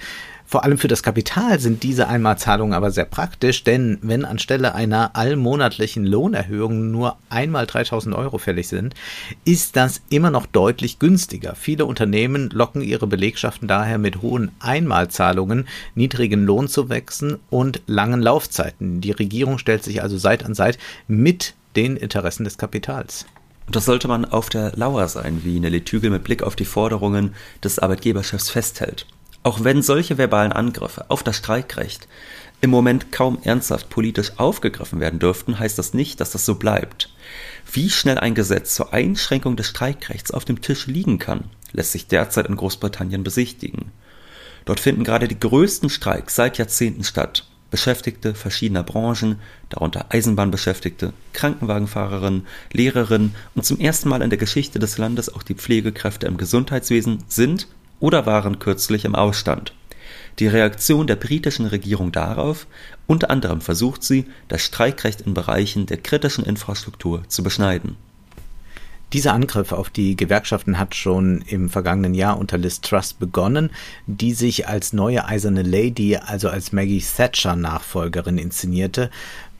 Vor 0.50 0.64
allem 0.64 0.78
für 0.78 0.88
das 0.88 1.04
Kapital 1.04 1.60
sind 1.60 1.84
diese 1.84 2.08
Einmalzahlungen 2.08 2.74
aber 2.74 2.90
sehr 2.90 3.04
praktisch, 3.04 3.62
denn 3.62 3.98
wenn 4.02 4.24
anstelle 4.24 4.74
einer 4.74 5.14
allmonatlichen 5.14 6.04
Lohnerhöhung 6.04 6.90
nur 6.90 7.18
einmal 7.28 7.68
3000 7.68 8.16
Euro 8.16 8.38
fällig 8.38 8.66
sind, 8.66 8.96
ist 9.44 9.76
das 9.76 10.02
immer 10.10 10.32
noch 10.32 10.46
deutlich 10.46 10.98
günstiger. 10.98 11.54
Viele 11.54 11.86
Unternehmen 11.86 12.50
locken 12.50 12.82
ihre 12.82 13.06
Belegschaften 13.06 13.68
daher 13.68 13.98
mit 13.98 14.22
hohen 14.22 14.50
Einmalzahlungen, 14.58 15.68
niedrigen 15.94 16.44
Lohnzuwächsen 16.44 17.38
und 17.48 17.82
langen 17.86 18.20
Laufzeiten. 18.20 19.00
Die 19.00 19.12
Regierung 19.12 19.56
stellt 19.58 19.84
sich 19.84 20.02
also 20.02 20.18
Seit 20.18 20.44
an 20.44 20.56
Seit 20.56 20.78
mit 21.06 21.54
den 21.76 21.96
Interessen 21.96 22.42
des 22.42 22.58
Kapitals. 22.58 23.24
Und 23.68 23.76
das 23.76 23.84
sollte 23.84 24.08
man 24.08 24.24
auf 24.24 24.48
der 24.48 24.72
Lauer 24.74 25.06
sein, 25.06 25.42
wie 25.44 25.60
Nelly 25.60 25.82
Tügel 25.82 26.10
mit 26.10 26.24
Blick 26.24 26.42
auf 26.42 26.56
die 26.56 26.64
Forderungen 26.64 27.36
des 27.62 27.78
Arbeitgeberchefs 27.78 28.50
festhält. 28.50 29.06
Auch 29.42 29.64
wenn 29.64 29.82
solche 29.82 30.18
verbalen 30.18 30.52
Angriffe 30.52 31.06
auf 31.08 31.22
das 31.22 31.36
Streikrecht 31.36 32.08
im 32.60 32.68
Moment 32.68 33.10
kaum 33.10 33.38
ernsthaft 33.42 33.88
politisch 33.88 34.32
aufgegriffen 34.38 35.00
werden 35.00 35.18
dürften, 35.18 35.58
heißt 35.58 35.78
das 35.78 35.94
nicht, 35.94 36.20
dass 36.20 36.32
das 36.32 36.44
so 36.44 36.56
bleibt. 36.56 37.08
Wie 37.72 37.88
schnell 37.88 38.18
ein 38.18 38.34
Gesetz 38.34 38.74
zur 38.74 38.92
Einschränkung 38.92 39.56
des 39.56 39.66
Streikrechts 39.66 40.30
auf 40.30 40.44
dem 40.44 40.60
Tisch 40.60 40.86
liegen 40.86 41.18
kann, 41.18 41.44
lässt 41.72 41.92
sich 41.92 42.06
derzeit 42.06 42.46
in 42.46 42.56
Großbritannien 42.56 43.24
besichtigen. 43.24 43.92
Dort 44.66 44.80
finden 44.80 45.04
gerade 45.04 45.26
die 45.26 45.40
größten 45.40 45.88
Streiks 45.88 46.34
seit 46.34 46.58
Jahrzehnten 46.58 47.04
statt. 47.04 47.46
Beschäftigte 47.70 48.34
verschiedener 48.34 48.82
Branchen, 48.82 49.38
darunter 49.70 50.06
Eisenbahnbeschäftigte, 50.10 51.14
Krankenwagenfahrerinnen, 51.32 52.46
Lehrerinnen 52.72 53.34
und 53.54 53.64
zum 53.64 53.78
ersten 53.78 54.08
Mal 54.08 54.22
in 54.22 54.28
der 54.28 54.40
Geschichte 54.40 54.80
des 54.80 54.98
Landes 54.98 55.32
auch 55.32 55.44
die 55.44 55.54
Pflegekräfte 55.54 56.26
im 56.26 56.36
Gesundheitswesen 56.36 57.24
sind 57.28 57.68
oder 58.00 58.26
waren 58.26 58.58
kürzlich 58.58 59.04
im 59.04 59.14
Ausstand. 59.14 59.72
Die 60.38 60.46
Reaktion 60.46 61.06
der 61.06 61.16
britischen 61.16 61.66
Regierung 61.66 62.12
darauf, 62.12 62.66
unter 63.06 63.30
anderem 63.30 63.60
versucht 63.60 64.02
sie, 64.02 64.26
das 64.48 64.62
Streikrecht 64.62 65.20
in 65.20 65.34
Bereichen 65.34 65.86
der 65.86 65.98
kritischen 65.98 66.44
Infrastruktur 66.44 67.22
zu 67.28 67.42
beschneiden. 67.42 67.96
Dieser 69.12 69.34
Angriff 69.34 69.72
auf 69.72 69.90
die 69.90 70.14
Gewerkschaften 70.14 70.78
hat 70.78 70.94
schon 70.94 71.42
im 71.48 71.68
vergangenen 71.68 72.14
Jahr 72.14 72.38
unter 72.38 72.58
Liz 72.58 72.80
Truss 72.80 73.12
begonnen, 73.12 73.70
die 74.06 74.32
sich 74.32 74.68
als 74.68 74.92
neue 74.92 75.24
eiserne 75.24 75.62
Lady, 75.62 76.16
also 76.16 76.48
als 76.48 76.70
Maggie 76.70 77.02
Thatcher 77.02 77.56
Nachfolgerin 77.56 78.38
inszenierte, 78.38 79.10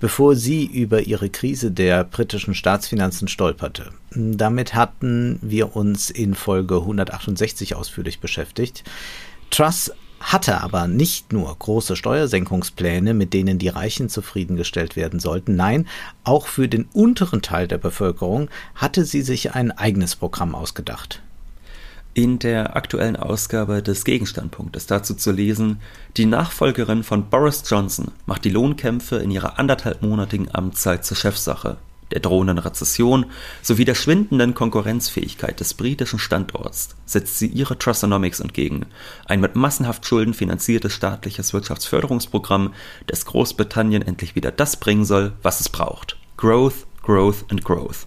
bevor 0.01 0.35
sie 0.35 0.65
über 0.65 1.03
ihre 1.03 1.29
Krise 1.29 1.71
der 1.71 2.05
britischen 2.05 2.55
Staatsfinanzen 2.55 3.29
stolperte. 3.29 3.91
Damit 4.15 4.75
hatten 4.75 5.39
wir 5.43 5.77
uns 5.77 6.11
in 6.11 6.35
Folge 6.35 6.77
168 6.77 7.77
ausführlich 7.77 8.19
beschäftigt. 8.21 8.83
Truss 9.51 9.93
hatte 10.21 10.61
aber 10.61 10.87
nicht 10.87 11.33
nur 11.33 11.55
große 11.57 11.97
Steuersenkungspläne, 11.97 13.15
mit 13.15 13.33
denen 13.33 13.59
die 13.59 13.69
Reichen 13.69 14.09
zufriedengestellt 14.11 14.95
werden 14.95 15.19
sollten, 15.19 15.57
nein, 15.57 15.87
auch 16.25 16.47
für 16.47 16.69
den 16.69 16.85
unteren 16.93 17.41
Teil 17.41 17.67
der 17.67 17.79
Bevölkerung 17.79 18.51
hatte 18.75 19.05
sie 19.05 19.23
sich 19.23 19.55
ein 19.55 19.71
eigenes 19.71 20.17
Programm 20.17 20.55
ausgedacht. 20.55 21.23
In 22.13 22.41
der 22.41 22.77
aktuellen 22.77 23.17
Ausgabe 23.17 23.83
des 23.83 24.05
Gegenstandpunktes 24.05 24.87
dazu 24.87 25.15
zu 25.15 25.31
lesen, 25.31 25.81
die 26.17 26.27
Nachfolgerin 26.27 27.05
von 27.05 27.31
Boris 27.31 27.63
Johnson 27.65 28.11
macht 28.27 28.45
die 28.45 28.51
Lohnkämpfe 28.51 29.17
in 29.17 29.31
ihrer 29.31 29.61
anderthalbmonatigen 29.61 30.53
Amtszeit 30.53 31.05
zur 31.05 31.17
Chefsache, 31.17 31.77
der 32.11 32.21
drohenden 32.21 32.59
Rezession 32.59 33.27
sowie 33.63 33.85
der 33.85 33.95
schwindenden 33.95 34.55
Konkurrenzfähigkeit 34.55 35.61
des 35.61 35.75
britischen 35.75 36.19
Standorts 36.19 36.97
setzt 37.07 37.39
sie 37.39 37.47
ihre 37.47 37.79
Trustonomics 37.79 38.41
entgegen, 38.41 38.87
ein 39.27 39.41
mit 39.41 39.55
massenhaft 39.55 40.05
Schulden 40.05 40.35
finanziertes 40.35 40.93
staatliches 40.93 41.53
Wirtschaftsförderungsprogramm, 41.53 42.75
das 43.07 43.25
Großbritannien 43.27 44.03
endlich 44.03 44.35
wieder 44.35 44.51
das 44.51 44.77
bringen 44.77 45.05
soll, 45.05 45.33
was 45.43 45.61
es 45.61 45.69
braucht. 45.69 46.17
Growth, 46.37 46.87
Growth 47.03 47.45
and 47.51 47.65
Growth. 47.65 48.07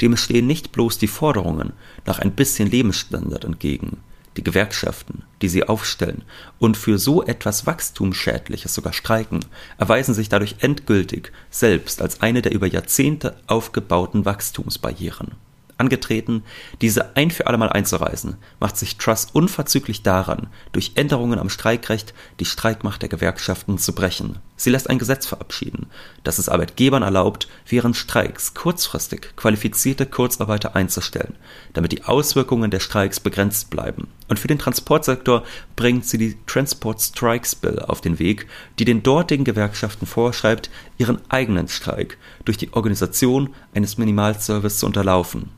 Dem 0.00 0.16
stehen 0.16 0.46
nicht 0.46 0.72
bloß 0.72 0.98
die 0.98 1.08
Forderungen 1.08 1.72
nach 2.06 2.18
ein 2.18 2.32
bisschen 2.32 2.70
Lebensstandard 2.70 3.44
entgegen, 3.44 3.98
die 4.36 4.44
Gewerkschaften, 4.44 5.24
die 5.42 5.48
sie 5.48 5.64
aufstellen 5.64 6.22
und 6.58 6.76
für 6.76 6.98
so 6.98 7.22
etwas 7.24 7.66
Wachstumsschädliches 7.66 8.74
sogar 8.74 8.92
streiken, 8.92 9.40
erweisen 9.76 10.14
sich 10.14 10.28
dadurch 10.28 10.56
endgültig 10.60 11.32
selbst 11.50 12.00
als 12.00 12.22
eine 12.22 12.40
der 12.40 12.52
über 12.52 12.66
Jahrzehnte 12.66 13.36
aufgebauten 13.46 14.24
Wachstumsbarrieren. 14.24 15.32
Angetreten, 15.80 16.44
diese 16.80 17.16
ein 17.16 17.30
für 17.30 17.46
allemal 17.46 17.70
einzureißen, 17.70 18.36
macht 18.60 18.76
sich 18.76 18.98
Truss 18.98 19.28
unverzüglich 19.32 20.02
daran, 20.02 20.46
durch 20.72 20.92
Änderungen 20.94 21.38
am 21.38 21.48
Streikrecht 21.48 22.14
die 22.38 22.44
Streikmacht 22.44 23.02
der 23.02 23.08
Gewerkschaften 23.08 23.78
zu 23.78 23.94
brechen. 23.94 24.38
Sie 24.56 24.70
lässt 24.70 24.90
ein 24.90 24.98
Gesetz 24.98 25.24
verabschieden, 25.26 25.86
das 26.22 26.38
es 26.38 26.50
Arbeitgebern 26.50 27.02
erlaubt, 27.02 27.48
während 27.66 27.96
Streiks 27.96 28.52
kurzfristig 28.52 29.34
qualifizierte 29.34 30.04
Kurzarbeiter 30.04 30.76
einzustellen, 30.76 31.34
damit 31.72 31.92
die 31.92 32.04
Auswirkungen 32.04 32.70
der 32.70 32.80
Streiks 32.80 33.20
begrenzt 33.20 33.70
bleiben. 33.70 34.08
Und 34.28 34.38
für 34.38 34.48
den 34.48 34.58
Transportsektor 34.58 35.44
bringt 35.76 36.04
sie 36.04 36.18
die 36.18 36.36
Transport 36.46 37.00
Strikes 37.00 37.54
Bill 37.54 37.78
auf 37.78 38.02
den 38.02 38.18
Weg, 38.18 38.46
die 38.78 38.84
den 38.84 39.02
dortigen 39.02 39.44
Gewerkschaften 39.44 40.06
vorschreibt, 40.06 40.70
ihren 40.98 41.20
eigenen 41.30 41.68
Streik 41.68 42.18
durch 42.44 42.58
die 42.58 42.72
Organisation 42.74 43.54
eines 43.74 43.96
Minimalservice 43.96 44.78
zu 44.78 44.86
unterlaufen 44.86 45.48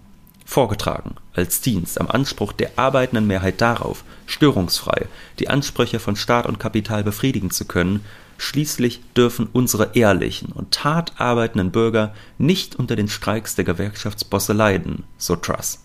vorgetragen 0.44 1.16
als 1.34 1.60
Dienst 1.60 2.00
am 2.00 2.08
Anspruch 2.08 2.52
der 2.52 2.72
arbeitenden 2.76 3.26
Mehrheit 3.26 3.60
darauf, 3.60 4.04
störungsfrei 4.26 5.06
die 5.38 5.48
Ansprüche 5.48 5.98
von 5.98 6.16
Staat 6.16 6.46
und 6.46 6.58
Kapital 6.58 7.04
befriedigen 7.04 7.50
zu 7.50 7.64
können, 7.64 8.04
schließlich 8.38 9.00
dürfen 9.16 9.48
unsere 9.52 9.90
ehrlichen 9.94 10.52
und 10.52 10.72
tat 10.72 11.20
arbeitenden 11.20 11.70
Bürger 11.70 12.14
nicht 12.38 12.76
unter 12.76 12.96
den 12.96 13.08
Streiks 13.08 13.54
der 13.54 13.64
Gewerkschaftsbosse 13.64 14.52
leiden, 14.52 15.04
so 15.16 15.36
Truss. 15.36 15.78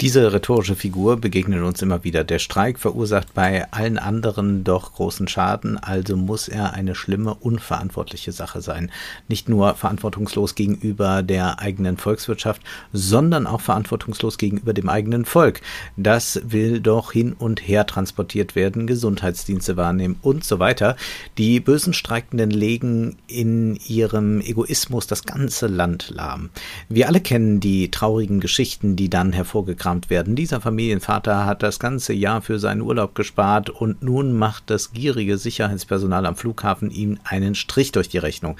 Diese 0.00 0.32
rhetorische 0.32 0.74
Figur 0.74 1.16
begegnet 1.16 1.62
uns 1.62 1.80
immer 1.80 2.02
wieder. 2.02 2.24
Der 2.24 2.40
Streik 2.40 2.80
verursacht 2.80 3.34
bei 3.34 3.70
allen 3.70 3.98
anderen 3.98 4.64
doch 4.64 4.94
großen 4.94 5.28
Schaden, 5.28 5.78
also 5.78 6.16
muss 6.16 6.48
er 6.48 6.72
eine 6.72 6.96
schlimme, 6.96 7.34
unverantwortliche 7.34 8.32
Sache 8.32 8.62
sein. 8.62 8.90
Nicht 9.28 9.48
nur 9.48 9.74
verantwortungslos 9.74 10.56
gegenüber 10.56 11.22
der 11.22 11.60
eigenen 11.60 11.98
Volkswirtschaft, 11.98 12.62
sondern 12.92 13.46
auch 13.46 13.60
verantwortungslos 13.60 14.38
gegenüber 14.38 14.72
dem 14.72 14.88
eigenen 14.88 15.24
Volk. 15.24 15.60
Das 15.96 16.40
will 16.44 16.80
doch 16.80 17.12
hin 17.12 17.32
und 17.32 17.60
her 17.60 17.86
transportiert 17.86 18.56
werden, 18.56 18.88
Gesundheitsdienste 18.88 19.76
wahrnehmen 19.76 20.16
und 20.20 20.42
so 20.42 20.58
weiter. 20.58 20.96
Die 21.38 21.60
bösen 21.60 21.94
Streikenden 21.94 22.50
legen 22.50 23.18
in 23.28 23.76
ihrem 23.86 24.40
Egoismus 24.40 25.06
das 25.06 25.22
ganze 25.22 25.68
Land 25.68 26.10
lahm. 26.10 26.50
Wir 26.88 27.06
alle 27.06 27.20
kennen 27.20 27.60
die 27.60 27.92
traurigen 27.92 28.40
Geschichten, 28.40 28.96
die 28.96 29.08
dann 29.08 29.32
hervorgekramt 29.32 29.81
abgekramt 29.82 30.10
werden. 30.10 30.36
Dieser 30.36 30.60
Familienvater 30.60 31.44
hat 31.44 31.62
das 31.62 31.78
ganze 31.78 32.12
Jahr 32.12 32.40
für 32.40 32.58
seinen 32.58 32.82
Urlaub 32.82 33.14
gespart 33.14 33.68
und 33.68 34.02
nun 34.02 34.32
macht 34.32 34.64
das 34.70 34.92
gierige 34.92 35.38
Sicherheitspersonal 35.38 36.26
am 36.26 36.36
Flughafen 36.36 36.90
ihm 36.90 37.18
einen 37.24 37.54
Strich 37.54 37.90
durch 37.92 38.08
die 38.08 38.18
Rechnung. 38.18 38.56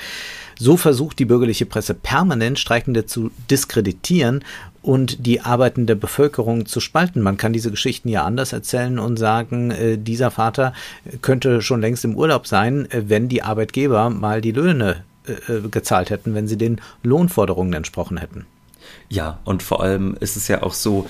So 0.58 0.76
versucht 0.76 1.18
die 1.18 1.24
bürgerliche 1.24 1.66
Presse 1.66 1.94
permanent 1.94 2.58
Streikende 2.58 3.06
zu 3.06 3.30
diskreditieren 3.50 4.44
und 4.82 5.26
die 5.26 5.40
arbeitende 5.40 5.94
Bevölkerung 5.94 6.66
zu 6.66 6.80
spalten. 6.80 7.22
Man 7.22 7.36
kann 7.36 7.52
diese 7.52 7.70
Geschichten 7.70 8.08
ja 8.08 8.24
anders 8.24 8.52
erzählen 8.52 8.98
und 8.98 9.16
sagen, 9.16 9.70
äh, 9.70 9.96
dieser 9.96 10.32
Vater 10.32 10.72
könnte 11.20 11.62
schon 11.62 11.80
längst 11.80 12.04
im 12.04 12.16
Urlaub 12.16 12.48
sein, 12.48 12.90
äh, 12.90 13.04
wenn 13.06 13.28
die 13.28 13.42
Arbeitgeber 13.42 14.10
mal 14.10 14.40
die 14.40 14.52
Löhne 14.52 15.04
äh 15.26 15.60
gezahlt 15.70 16.10
hätten, 16.10 16.34
wenn 16.34 16.48
sie 16.48 16.58
den 16.58 16.80
Lohnforderungen 17.04 17.74
entsprochen 17.74 18.16
hätten. 18.16 18.44
Ja, 19.08 19.40
und 19.44 19.62
vor 19.62 19.82
allem 19.82 20.16
ist 20.20 20.36
es 20.36 20.48
ja 20.48 20.62
auch 20.62 20.74
so, 20.74 21.06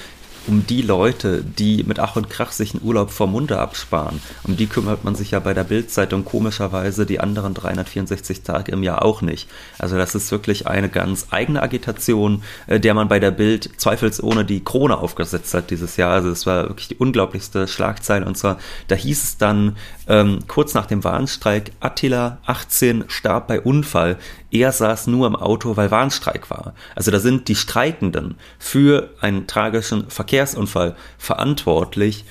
um 0.47 0.67
die 0.67 0.83
Leute, 0.83 1.45
die 1.45 1.85
mit 1.85 1.99
Ach 1.99 2.17
und 2.17 2.29
Krach 2.29 2.53
sich 2.53 2.75
einen 2.75 2.85
Urlaub 2.85 3.11
vor 3.11 3.27
Munde 3.27 3.59
absparen. 3.59 4.21
Um 4.45 4.57
die 4.57 4.67
kümmert 4.67 5.05
man 5.05 5.15
sich 5.15 5.33
ja 5.33 5.39
bei 5.39 5.55
der 5.55 5.65
Bildzeitung 5.65 6.25
komischerweise 6.25 7.07
die 7.07 7.21
anderen 7.21 7.55
364 7.55 8.43
Tage 8.43 8.73
im 8.73 8.83
Jahr 8.83 9.05
auch 9.05 9.23
nicht. 9.23 9.49
Also 9.79 9.97
das 9.97 10.15
ist 10.15 10.31
wirklich 10.33 10.67
eine 10.67 10.89
ganz 10.89 11.29
eigene 11.31 11.63
Agitation, 11.63 12.43
äh, 12.67 12.81
der 12.81 12.95
man 12.95 13.09
bei 13.09 13.21
der 13.21 13.31
Bild 13.31 13.71
zweifelsohne 13.77 14.45
die 14.45 14.65
Krone 14.65 14.99
aufgesetzt 14.99 15.55
hat 15.55 15.71
dieses 15.71 15.97
Jahr. 15.97 16.13
Also 16.13 16.31
es 16.31 16.47
war 16.47 16.69
wirklich 16.69 16.89
die 16.89 16.97
unglaublichste 16.97 17.69
Schlagzeile 17.69 18.27
und 18.27 18.37
zwar, 18.37 18.59
da 18.89 18.97
hieß 18.97 19.23
es 19.23 19.37
dann 19.39 19.77
ähm, 20.13 20.41
kurz 20.49 20.75
nach 20.75 20.87
dem 20.87 21.03
Warnstreik, 21.03 21.73
Attila 21.81 22.39
18 22.45 23.05
starb 23.09 23.49
bei 23.49 23.61
Unfall. 23.61 24.19
Er 24.51 24.71
saß 24.71 25.07
nur 25.07 25.27
im 25.27 25.37
Auto, 25.37 25.77
weil 25.77 25.91
Warnstreik 25.91 26.51
war. 26.51 26.75
Also 26.95 27.11
da 27.11 27.19
sind 27.19 27.49
die 27.49 27.55
Streikenden 27.55 28.37
für 28.59 29.15
einen 29.21 29.47
tragischen 29.47 30.11
Verkehr 30.11 30.33
Verkehrsunfall 30.33 30.97
verantwortlich, 31.19 32.25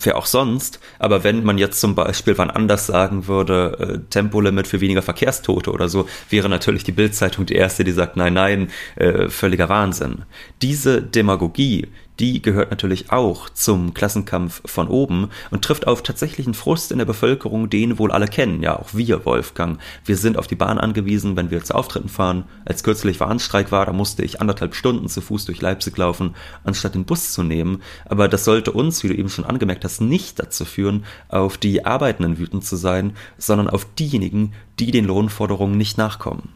wer 0.00 0.16
auch 0.16 0.26
sonst. 0.26 0.80
Aber 0.98 1.24
wenn 1.24 1.44
man 1.44 1.58
jetzt 1.58 1.80
zum 1.80 1.94
Beispiel 1.94 2.36
wann 2.38 2.50
anders 2.50 2.86
sagen 2.86 3.28
würde, 3.28 3.76
äh, 3.78 4.10
Tempolimit 4.10 4.66
für 4.66 4.80
weniger 4.80 5.02
Verkehrstote 5.02 5.70
oder 5.70 5.88
so, 5.88 6.08
wäre 6.28 6.48
natürlich 6.48 6.84
die 6.84 6.92
Bildzeitung 6.92 7.46
die 7.46 7.54
erste, 7.54 7.84
die 7.84 7.92
sagt, 7.92 8.16
nein, 8.16 8.34
nein, 8.34 8.70
äh, 8.96 9.28
völliger 9.28 9.68
Wahnsinn. 9.68 10.24
Diese 10.60 11.02
Demagogie, 11.02 11.88
die 12.18 12.40
gehört 12.40 12.70
natürlich 12.70 13.12
auch 13.12 13.50
zum 13.50 13.94
Klassenkampf 13.94 14.62
von 14.64 14.88
oben 14.88 15.30
und 15.50 15.62
trifft 15.62 15.86
auf 15.86 16.02
tatsächlichen 16.02 16.54
Frust 16.54 16.92
in 16.92 16.98
der 16.98 17.04
Bevölkerung, 17.04 17.68
den 17.68 17.98
wohl 17.98 18.12
alle 18.12 18.26
kennen, 18.26 18.62
ja 18.62 18.78
auch 18.78 18.94
wir, 18.94 19.24
Wolfgang. 19.26 19.78
Wir 20.04 20.16
sind 20.16 20.38
auf 20.38 20.46
die 20.46 20.54
Bahn 20.54 20.78
angewiesen, 20.78 21.36
wenn 21.36 21.50
wir 21.50 21.62
zu 21.62 21.74
Auftritten 21.74 22.08
fahren. 22.08 22.44
Als 22.64 22.82
kürzlich 22.82 23.20
Warnstreik 23.20 23.70
war, 23.72 23.86
da 23.86 23.92
musste 23.92 24.24
ich 24.24 24.40
anderthalb 24.40 24.74
Stunden 24.74 25.08
zu 25.08 25.20
Fuß 25.20 25.44
durch 25.44 25.60
Leipzig 25.60 25.96
laufen, 25.96 26.34
anstatt 26.64 26.94
den 26.94 27.04
Bus 27.04 27.32
zu 27.32 27.42
nehmen. 27.42 27.82
Aber 28.06 28.28
das 28.28 28.44
sollte 28.44 28.72
uns, 28.72 29.02
wie 29.02 29.08
du 29.08 29.14
eben 29.14 29.28
schon 29.28 29.44
angemerkt 29.44 29.84
hast, 29.84 30.00
nicht 30.00 30.38
dazu 30.38 30.64
führen, 30.64 31.04
auf 31.28 31.58
die 31.58 31.84
Arbeitenden 31.84 32.38
wütend 32.38 32.64
zu 32.64 32.76
sein, 32.76 33.14
sondern 33.38 33.68
auf 33.68 33.86
diejenigen, 33.94 34.52
die 34.78 34.90
den 34.90 35.04
Lohnforderungen 35.04 35.76
nicht 35.76 35.98
nachkommen. 35.98 36.48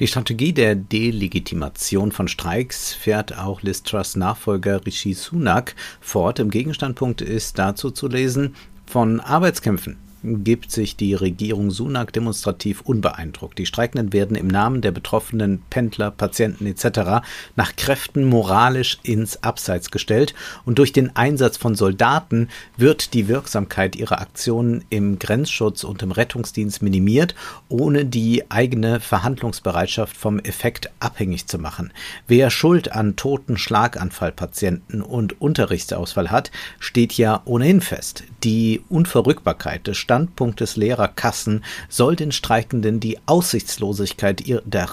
Die 0.00 0.06
Strategie 0.06 0.52
der 0.52 0.74
Delegitimation 0.74 2.12
von 2.12 2.28
Streiks 2.28 2.92
fährt 2.92 3.36
auch 3.36 3.62
Liz 3.62 3.82
Nachfolger 4.16 4.84
Rishi 4.84 5.14
Sunak 5.14 5.74
fort. 6.00 6.38
Im 6.38 6.50
Gegenstandpunkt 6.50 7.20
ist 7.20 7.58
dazu 7.58 7.90
zu 7.90 8.08
lesen, 8.08 8.54
von 8.86 9.20
Arbeitskämpfen 9.20 9.96
gibt 10.26 10.70
sich 10.70 10.96
die 10.96 11.14
Regierung 11.14 11.70
Sunak 11.70 12.12
demonstrativ 12.12 12.80
unbeeindruckt. 12.80 13.58
Die 13.58 13.66
Streikenden 13.66 14.12
werden 14.12 14.36
im 14.36 14.48
Namen 14.48 14.80
der 14.80 14.90
betroffenen 14.90 15.62
Pendler, 15.70 16.10
Patienten 16.10 16.66
etc. 16.66 17.24
nach 17.54 17.76
Kräften 17.76 18.24
moralisch 18.24 18.98
ins 19.02 19.42
Abseits 19.42 19.90
gestellt 19.90 20.34
und 20.64 20.78
durch 20.78 20.92
den 20.92 21.14
Einsatz 21.14 21.56
von 21.56 21.74
Soldaten 21.74 22.48
wird 22.76 23.14
die 23.14 23.28
Wirksamkeit 23.28 23.96
ihrer 23.96 24.20
Aktionen 24.20 24.84
im 24.90 25.18
Grenzschutz 25.18 25.84
und 25.84 26.02
im 26.02 26.12
Rettungsdienst 26.12 26.82
minimiert, 26.82 27.34
ohne 27.68 28.04
die 28.04 28.50
eigene 28.50 29.00
Verhandlungsbereitschaft 29.00 30.16
vom 30.16 30.38
Effekt 30.40 30.90
abhängig 31.00 31.46
zu 31.46 31.58
machen. 31.58 31.92
Wer 32.26 32.50
Schuld 32.50 32.92
an 32.92 33.16
toten 33.16 33.58
Schlaganfallpatienten 33.58 35.02
und 35.02 35.40
Unterrichtsausfall 35.40 36.30
hat, 36.30 36.50
steht 36.78 37.12
ja 37.14 37.42
ohnehin 37.44 37.80
fest. 37.80 38.24
Die 38.46 38.82
Unverrückbarkeit 38.88 39.86
des 39.86 39.98
Staats 39.98 40.06
Standpunkt 40.16 40.60
des 40.60 40.76
Lehrerkassen 40.76 41.64
soll 41.90 42.16
den 42.16 42.32
Streikenden 42.32 43.00
die 43.00 43.18
Aussichtslosigkeit 43.26 44.44
der, 44.46 44.88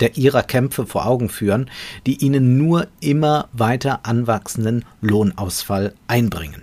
der 0.00 0.16
ihrer 0.18 0.42
Kämpfe 0.42 0.86
vor 0.86 1.06
Augen 1.06 1.28
führen, 1.30 1.70
die 2.04 2.22
ihnen 2.22 2.58
nur 2.58 2.88
immer 3.00 3.48
weiter 3.52 4.00
anwachsenden 4.02 4.84
Lohnausfall 5.00 5.94
einbringen. 6.08 6.62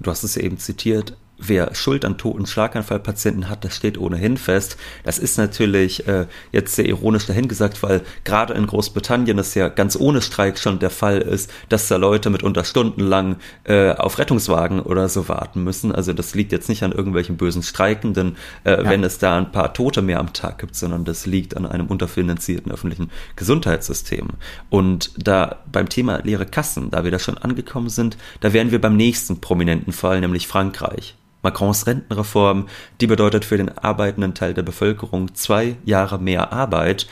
Du 0.00 0.10
hast 0.10 0.24
es 0.24 0.36
eben 0.36 0.58
zitiert, 0.58 1.14
wer 1.46 1.74
Schuld 1.74 2.04
an 2.04 2.18
toten 2.18 2.46
Schlaganfallpatienten 2.46 3.48
hat, 3.48 3.64
das 3.64 3.76
steht 3.76 3.98
ohnehin 3.98 4.36
fest. 4.36 4.76
Das 5.04 5.18
ist 5.18 5.38
natürlich 5.38 6.06
äh, 6.06 6.26
jetzt 6.52 6.74
sehr 6.74 6.86
ironisch 6.86 7.26
dahingesagt, 7.26 7.82
weil 7.82 8.02
gerade 8.24 8.54
in 8.54 8.66
Großbritannien 8.66 9.38
es 9.38 9.54
ja 9.54 9.68
ganz 9.68 9.96
ohne 9.96 10.22
Streik 10.22 10.58
schon 10.58 10.78
der 10.78 10.90
Fall 10.90 11.20
ist, 11.20 11.50
dass 11.68 11.88
da 11.88 11.96
Leute 11.96 12.30
mitunter 12.30 12.64
stundenlang 12.64 13.36
äh, 13.64 13.90
auf 13.92 14.18
Rettungswagen 14.18 14.80
oder 14.80 15.08
so 15.08 15.28
warten 15.28 15.64
müssen. 15.64 15.92
Also 15.92 16.12
das 16.12 16.34
liegt 16.34 16.52
jetzt 16.52 16.68
nicht 16.68 16.82
an 16.82 16.92
irgendwelchen 16.92 17.36
bösen 17.36 17.62
Streikenden, 17.62 18.36
äh, 18.64 18.70
ja. 18.70 18.90
wenn 18.90 19.04
es 19.04 19.18
da 19.18 19.36
ein 19.36 19.52
paar 19.52 19.72
Tote 19.74 20.02
mehr 20.02 20.20
am 20.20 20.32
Tag 20.32 20.58
gibt, 20.58 20.76
sondern 20.76 21.04
das 21.04 21.26
liegt 21.26 21.56
an 21.56 21.66
einem 21.66 21.86
unterfinanzierten 21.86 22.72
öffentlichen 22.72 23.10
Gesundheitssystem. 23.36 24.28
Und 24.70 25.12
da 25.16 25.58
beim 25.70 25.88
Thema 25.88 26.20
leere 26.22 26.46
Kassen, 26.46 26.90
da 26.90 27.04
wir 27.04 27.10
da 27.10 27.18
schon 27.18 27.38
angekommen 27.38 27.88
sind, 27.88 28.16
da 28.40 28.52
wären 28.52 28.70
wir 28.70 28.80
beim 28.80 28.96
nächsten 28.96 29.40
prominenten 29.40 29.92
Fall, 29.92 30.20
nämlich 30.20 30.46
Frankreich. 30.46 31.14
Macrons 31.44 31.86
Rentenreform, 31.86 32.66
die 33.00 33.06
bedeutet 33.06 33.44
für 33.44 33.56
den 33.56 33.76
arbeitenden 33.78 34.34
Teil 34.34 34.54
der 34.54 34.62
Bevölkerung 34.62 35.34
zwei 35.34 35.76
Jahre 35.84 36.18
mehr 36.18 36.52
Arbeit. 36.52 37.06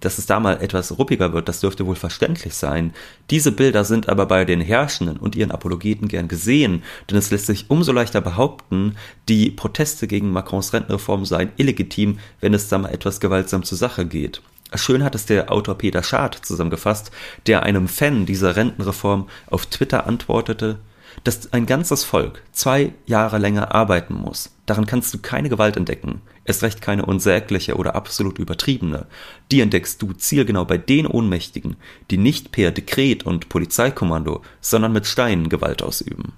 Dass 0.00 0.18
es 0.18 0.26
da 0.26 0.38
mal 0.38 0.60
etwas 0.60 0.98
ruppiger 0.98 1.32
wird, 1.32 1.48
das 1.48 1.60
dürfte 1.60 1.86
wohl 1.86 1.96
verständlich 1.96 2.54
sein. 2.54 2.92
Diese 3.30 3.50
Bilder 3.50 3.84
sind 3.84 4.10
aber 4.10 4.26
bei 4.26 4.44
den 4.44 4.60
Herrschenden 4.60 5.16
und 5.16 5.34
ihren 5.34 5.50
Apologeten 5.50 6.06
gern 6.06 6.28
gesehen, 6.28 6.82
denn 7.08 7.16
es 7.16 7.30
lässt 7.30 7.46
sich 7.46 7.70
umso 7.70 7.90
leichter 7.90 8.20
behaupten, 8.20 8.96
die 9.28 9.50
Proteste 9.50 10.06
gegen 10.06 10.32
Macrons 10.32 10.74
Rentenreform 10.74 11.24
seien 11.24 11.52
illegitim, 11.56 12.18
wenn 12.40 12.52
es 12.52 12.68
da 12.68 12.76
mal 12.76 12.92
etwas 12.92 13.20
gewaltsam 13.20 13.62
zur 13.62 13.78
Sache 13.78 14.04
geht. 14.04 14.42
Schön 14.74 15.02
hat 15.02 15.16
es 15.16 15.26
der 15.26 15.50
Autor 15.50 15.76
Peter 15.78 16.02
Schad 16.02 16.34
zusammengefasst, 16.34 17.10
der 17.46 17.64
einem 17.64 17.88
Fan 17.88 18.24
dieser 18.24 18.54
Rentenreform 18.54 19.28
auf 19.48 19.66
Twitter 19.66 20.06
antwortete, 20.06 20.78
Dass 21.24 21.52
ein 21.52 21.66
ganzes 21.66 22.04
Volk 22.04 22.42
zwei 22.52 22.92
Jahre 23.06 23.38
länger 23.38 23.74
arbeiten 23.74 24.14
muss, 24.14 24.50
daran 24.66 24.86
kannst 24.86 25.12
du 25.12 25.18
keine 25.18 25.48
Gewalt 25.48 25.76
entdecken, 25.76 26.22
erst 26.44 26.62
recht 26.62 26.80
keine 26.80 27.04
unsägliche 27.04 27.76
oder 27.76 27.94
absolut 27.94 28.38
übertriebene. 28.38 29.06
Die 29.50 29.60
entdeckst 29.60 30.00
du 30.00 30.12
zielgenau 30.12 30.64
bei 30.64 30.78
den 30.78 31.06
Ohnmächtigen, 31.06 31.76
die 32.10 32.18
nicht 32.18 32.52
per 32.52 32.70
Dekret 32.70 33.24
und 33.24 33.48
Polizeikommando, 33.48 34.42
sondern 34.60 34.92
mit 34.92 35.06
Steinen 35.06 35.48
Gewalt 35.48 35.82
ausüben. 35.82 36.32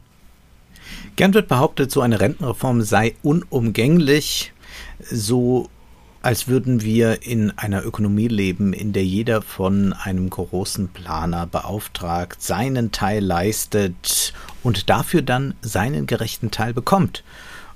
Gern 1.16 1.34
wird 1.34 1.48
behauptet, 1.48 1.90
so 1.90 2.00
eine 2.00 2.20
Rentenreform 2.20 2.82
sei 2.82 3.14
unumgänglich, 3.22 4.52
so 4.98 5.68
als 6.22 6.46
würden 6.46 6.82
wir 6.82 7.26
in 7.26 7.52
einer 7.58 7.84
Ökonomie 7.84 8.28
leben, 8.28 8.72
in 8.72 8.92
der 8.92 9.04
jeder 9.04 9.42
von 9.42 9.92
einem 9.92 10.30
großen 10.30 10.88
Planer 10.88 11.46
beauftragt 11.46 12.40
seinen 12.40 12.92
Teil 12.92 13.24
leistet 13.24 14.32
und 14.62 14.88
dafür 14.88 15.22
dann 15.22 15.54
seinen 15.60 16.06
gerechten 16.06 16.52
Teil 16.52 16.72
bekommt. 16.72 17.24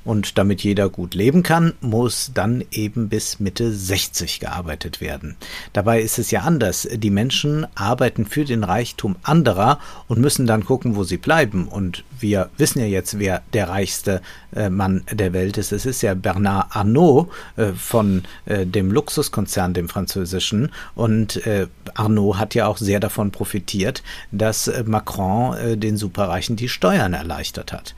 Und 0.07 0.39
damit 0.39 0.63
jeder 0.63 0.89
gut 0.89 1.15
leben 1.17 1.43
kann, 1.43 1.75
muss 1.81 2.31
dann 2.33 2.65
eben 2.71 3.09
bis 3.09 3.41
Mitte 3.41 3.73
60 3.73 4.39
gearbeitet 4.39 5.01
werden. 5.01 5.35
Dabei 5.73 6.01
ist 6.01 6.21
es 6.21 6.31
ja 6.31 6.43
anders. 6.43 6.89
Die 6.91 7.11
Menschen 7.11 7.67
arbeiten 7.75 8.25
für 8.25 8.45
den 8.45 8.63
Reichtum 8.63 9.17
anderer 9.25 9.81
und 10.07 10.21
müssen 10.21 10.47
dann 10.47 10.65
gucken, 10.65 10.95
wo 10.95 11.03
sie 11.03 11.17
bleiben. 11.17 11.67
Und 11.67 12.05
wir 12.21 12.51
wissen 12.57 12.79
ja 12.79 12.87
jetzt, 12.87 13.19
wer 13.19 13.43
der 13.53 13.69
reichste 13.69 14.23
äh, 14.55 14.71
Mann 14.71 15.03
der 15.11 15.33
Welt 15.33 15.59
ist. 15.59 15.73
Es 15.73 15.85
ist 15.85 16.03
ja 16.03 16.15
Bernard 16.15 16.77
Arnault 16.77 17.29
äh, 17.57 17.73
von 17.73 18.23
äh, 18.45 18.65
dem 18.65 18.93
Luxuskonzern, 18.93 19.75
dem 19.75 19.89
französischen. 19.89 20.71
Und 20.95 21.41
Arnault 21.95 22.39
hat 22.39 22.55
ja 22.55 22.67
auch 22.67 22.79
sehr 22.79 23.01
davon 23.01 23.31
profitiert, 23.31 24.03
dass 24.31 24.71
Macron 24.85 25.79
den 25.79 25.97
Superreichen 25.97 26.57
die 26.57 26.69
Steuern 26.69 27.13
erleichtert 27.13 27.73
hat 27.73 27.95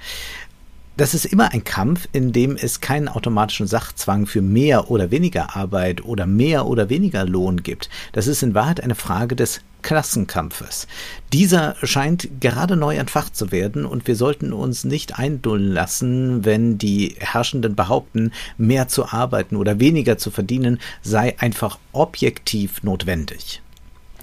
das 0.98 1.14
ist 1.14 1.26
immer 1.26 1.52
ein 1.52 1.62
Kampf, 1.62 2.08
in 2.12 2.32
dem 2.32 2.56
es 2.56 2.80
keinen 2.80 3.08
automatischen 3.08 3.68
Sachzwang 3.68 4.26
für 4.26 4.42
mehr 4.42 4.90
oder 4.90 5.12
weniger 5.12 5.54
Arbeit 5.54 6.04
oder 6.04 6.26
mehr 6.26 6.66
oder 6.66 6.90
weniger 6.90 7.24
Lohn 7.24 7.62
gibt. 7.62 7.88
Das 8.12 8.26
ist 8.26 8.42
in 8.42 8.54
Wahrheit 8.54 8.82
eine 8.82 8.96
Frage 8.96 9.36
des 9.36 9.60
Klassenkampfes. 9.82 10.88
Dieser 11.32 11.76
scheint 11.84 12.40
gerade 12.40 12.74
neu 12.74 12.96
entfacht 12.96 13.36
zu 13.36 13.52
werden 13.52 13.86
und 13.86 14.08
wir 14.08 14.16
sollten 14.16 14.52
uns 14.52 14.82
nicht 14.82 15.20
eindulden 15.20 15.68
lassen, 15.68 16.44
wenn 16.44 16.78
die 16.78 17.14
Herrschenden 17.20 17.76
behaupten, 17.76 18.32
mehr 18.56 18.88
zu 18.88 19.06
arbeiten 19.06 19.54
oder 19.54 19.78
weniger 19.78 20.18
zu 20.18 20.32
verdienen 20.32 20.80
sei 21.02 21.38
einfach 21.38 21.78
objektiv 21.92 22.82
notwendig. 22.82 23.62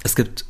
Es 0.03 0.13
gibt 0.13 0.45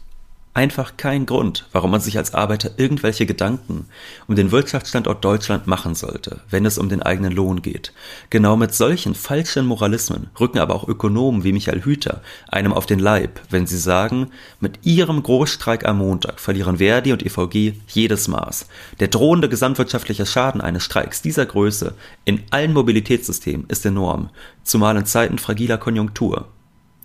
einfach 0.56 0.96
kein 0.96 1.26
Grund, 1.26 1.68
warum 1.74 1.92
man 1.92 2.00
sich 2.00 2.18
als 2.18 2.34
Arbeiter 2.34 2.72
irgendwelche 2.78 3.26
Gedanken 3.26 3.88
um 4.28 4.36
den 4.36 4.52
Wirtschaftsstandort 4.52 5.24
Deutschland 5.24 5.68
machen 5.68 5.96
sollte, 5.96 6.40
wenn 6.50 6.66
es 6.66 6.78
um 6.78 6.88
den 6.88 7.04
eigenen 7.04 7.34
Lohn 7.34 7.62
geht. 7.62 7.92
Genau 8.30 8.56
mit 8.56 8.74
solchen 8.74 9.16
falschen 9.16 9.66
Moralismen 9.66 10.30
rücken 10.40 10.60
aber 10.60 10.74
auch 10.74 10.88
Ökonomen 10.88 11.44
wie 11.44 11.52
Michael 11.52 11.84
Hüter 11.84 12.22
einem 12.48 12.72
auf 12.72 12.86
den 12.86 13.00
Leib, 13.00 13.42
wenn 13.50 13.68
sie 13.68 13.78
sagen, 13.78 14.32
mit 14.62 14.80
ihrem 14.84 15.22
Großstreik 15.22 15.86
am 15.86 15.98
Montag 15.98 16.40
verlieren 16.40 16.78
Verdi 16.78 17.12
und 17.12 17.26
EVG 17.26 17.74
jedes 17.90 18.30
Maß. 18.30 18.68
Der 19.02 19.10
drohende 19.10 19.50
gesamtwirtschaftliche 19.50 20.26
Schaden 20.26 20.62
eines 20.62 20.84
Streiks 20.84 21.22
dieser 21.22 21.46
Größe 21.46 21.94
in 22.24 22.42
allen 22.52 22.72
Mobilitätssystemen 22.72 23.66
ist 23.68 23.86
enorm, 23.86 24.30
zumal 24.64 24.96
in 24.96 25.06
Zeiten 25.06 25.38
fragiler 25.38 25.78
Konjunktur. 25.78 26.48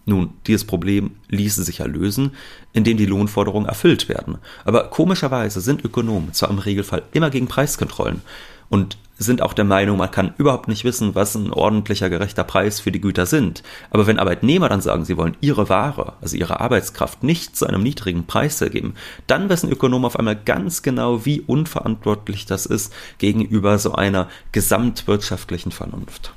Nun, 0.07 0.31
dieses 0.47 0.65
Problem 0.65 1.13
ließe 1.29 1.63
sich 1.63 1.79
ja 1.79 1.87
lösen, 1.87 2.33
indem 2.73 2.97
die 2.97 3.07
Lohnforderungen 3.07 3.69
erfüllt 3.69 4.09
werden. 4.09 4.39
Aber 4.65 4.85
komischerweise 4.85 5.61
sind 5.61 5.85
Ökonomen 5.85 6.33
zwar 6.33 6.51
im 6.51 6.59
Regelfall 6.59 7.03
immer 7.13 7.31
gegen 7.31 7.49
Preiskontrollen 7.49 8.23
und 8.71 8.97
sind 9.19 9.43
auch 9.43 9.53
der 9.53 9.67
Meinung, 9.67 9.99
man 9.99 10.11
kann 10.11 10.33
überhaupt 10.39 10.67
nicht 10.67 10.85
wissen, 10.85 11.15
was 11.15 11.35
ein 11.35 11.53
ordentlicher, 11.53 12.09
gerechter 12.09 12.43
Preis 12.43 12.81
für 12.81 12.91
die 12.91 13.03
Güter 13.03 13.27
sind. 13.27 13.63
Aber 13.91 14.07
wenn 14.07 14.19
Arbeitnehmer 14.19 14.71
dann 14.71 14.81
sagen, 14.81 15.05
sie 15.05 15.19
wollen 15.19 15.37
ihre 15.43 15.69
Ware, 15.69 16.15
also 16.23 16.37
ihre 16.37 16.61
Arbeitskraft, 16.61 17.23
nicht 17.23 17.55
zu 17.55 17.67
einem 17.67 17.83
niedrigen 17.83 18.27
Preis 18.27 18.61
ergeben, 18.63 18.95
dann 19.27 19.51
wissen 19.51 19.71
Ökonomen 19.71 20.07
auf 20.07 20.19
einmal 20.19 20.37
ganz 20.37 20.81
genau, 20.83 21.27
wie 21.27 21.43
unverantwortlich 21.43 22.47
das 22.47 22.65
ist 22.65 22.95
gegenüber 23.19 23.79
so 23.79 23.93
einer 23.93 24.29
gesamtwirtschaftlichen 24.53 25.73
Vernunft. 25.73 26.33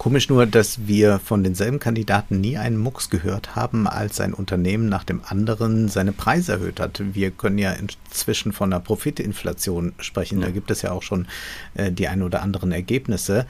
Komisch 0.00 0.30
nur, 0.30 0.46
dass 0.46 0.86
wir 0.86 1.18
von 1.18 1.44
denselben 1.44 1.78
Kandidaten 1.78 2.40
nie 2.40 2.56
einen 2.56 2.78
Mucks 2.78 3.10
gehört 3.10 3.54
haben, 3.54 3.86
als 3.86 4.18
ein 4.18 4.32
Unternehmen 4.32 4.88
nach 4.88 5.04
dem 5.04 5.20
anderen 5.22 5.88
seine 5.88 6.12
Preise 6.12 6.52
erhöht 6.52 6.80
hat. 6.80 7.02
Wir 7.12 7.30
können 7.30 7.58
ja 7.58 7.72
inzwischen 7.72 8.54
von 8.54 8.72
einer 8.72 8.80
Profitinflation 8.80 9.92
sprechen. 9.98 10.40
Ja. 10.40 10.46
Da 10.46 10.52
gibt 10.52 10.70
es 10.70 10.80
ja 10.80 10.92
auch 10.92 11.02
schon 11.02 11.26
äh, 11.74 11.92
die 11.92 12.08
ein 12.08 12.22
oder 12.22 12.40
anderen 12.40 12.72
Ergebnisse 12.72 13.44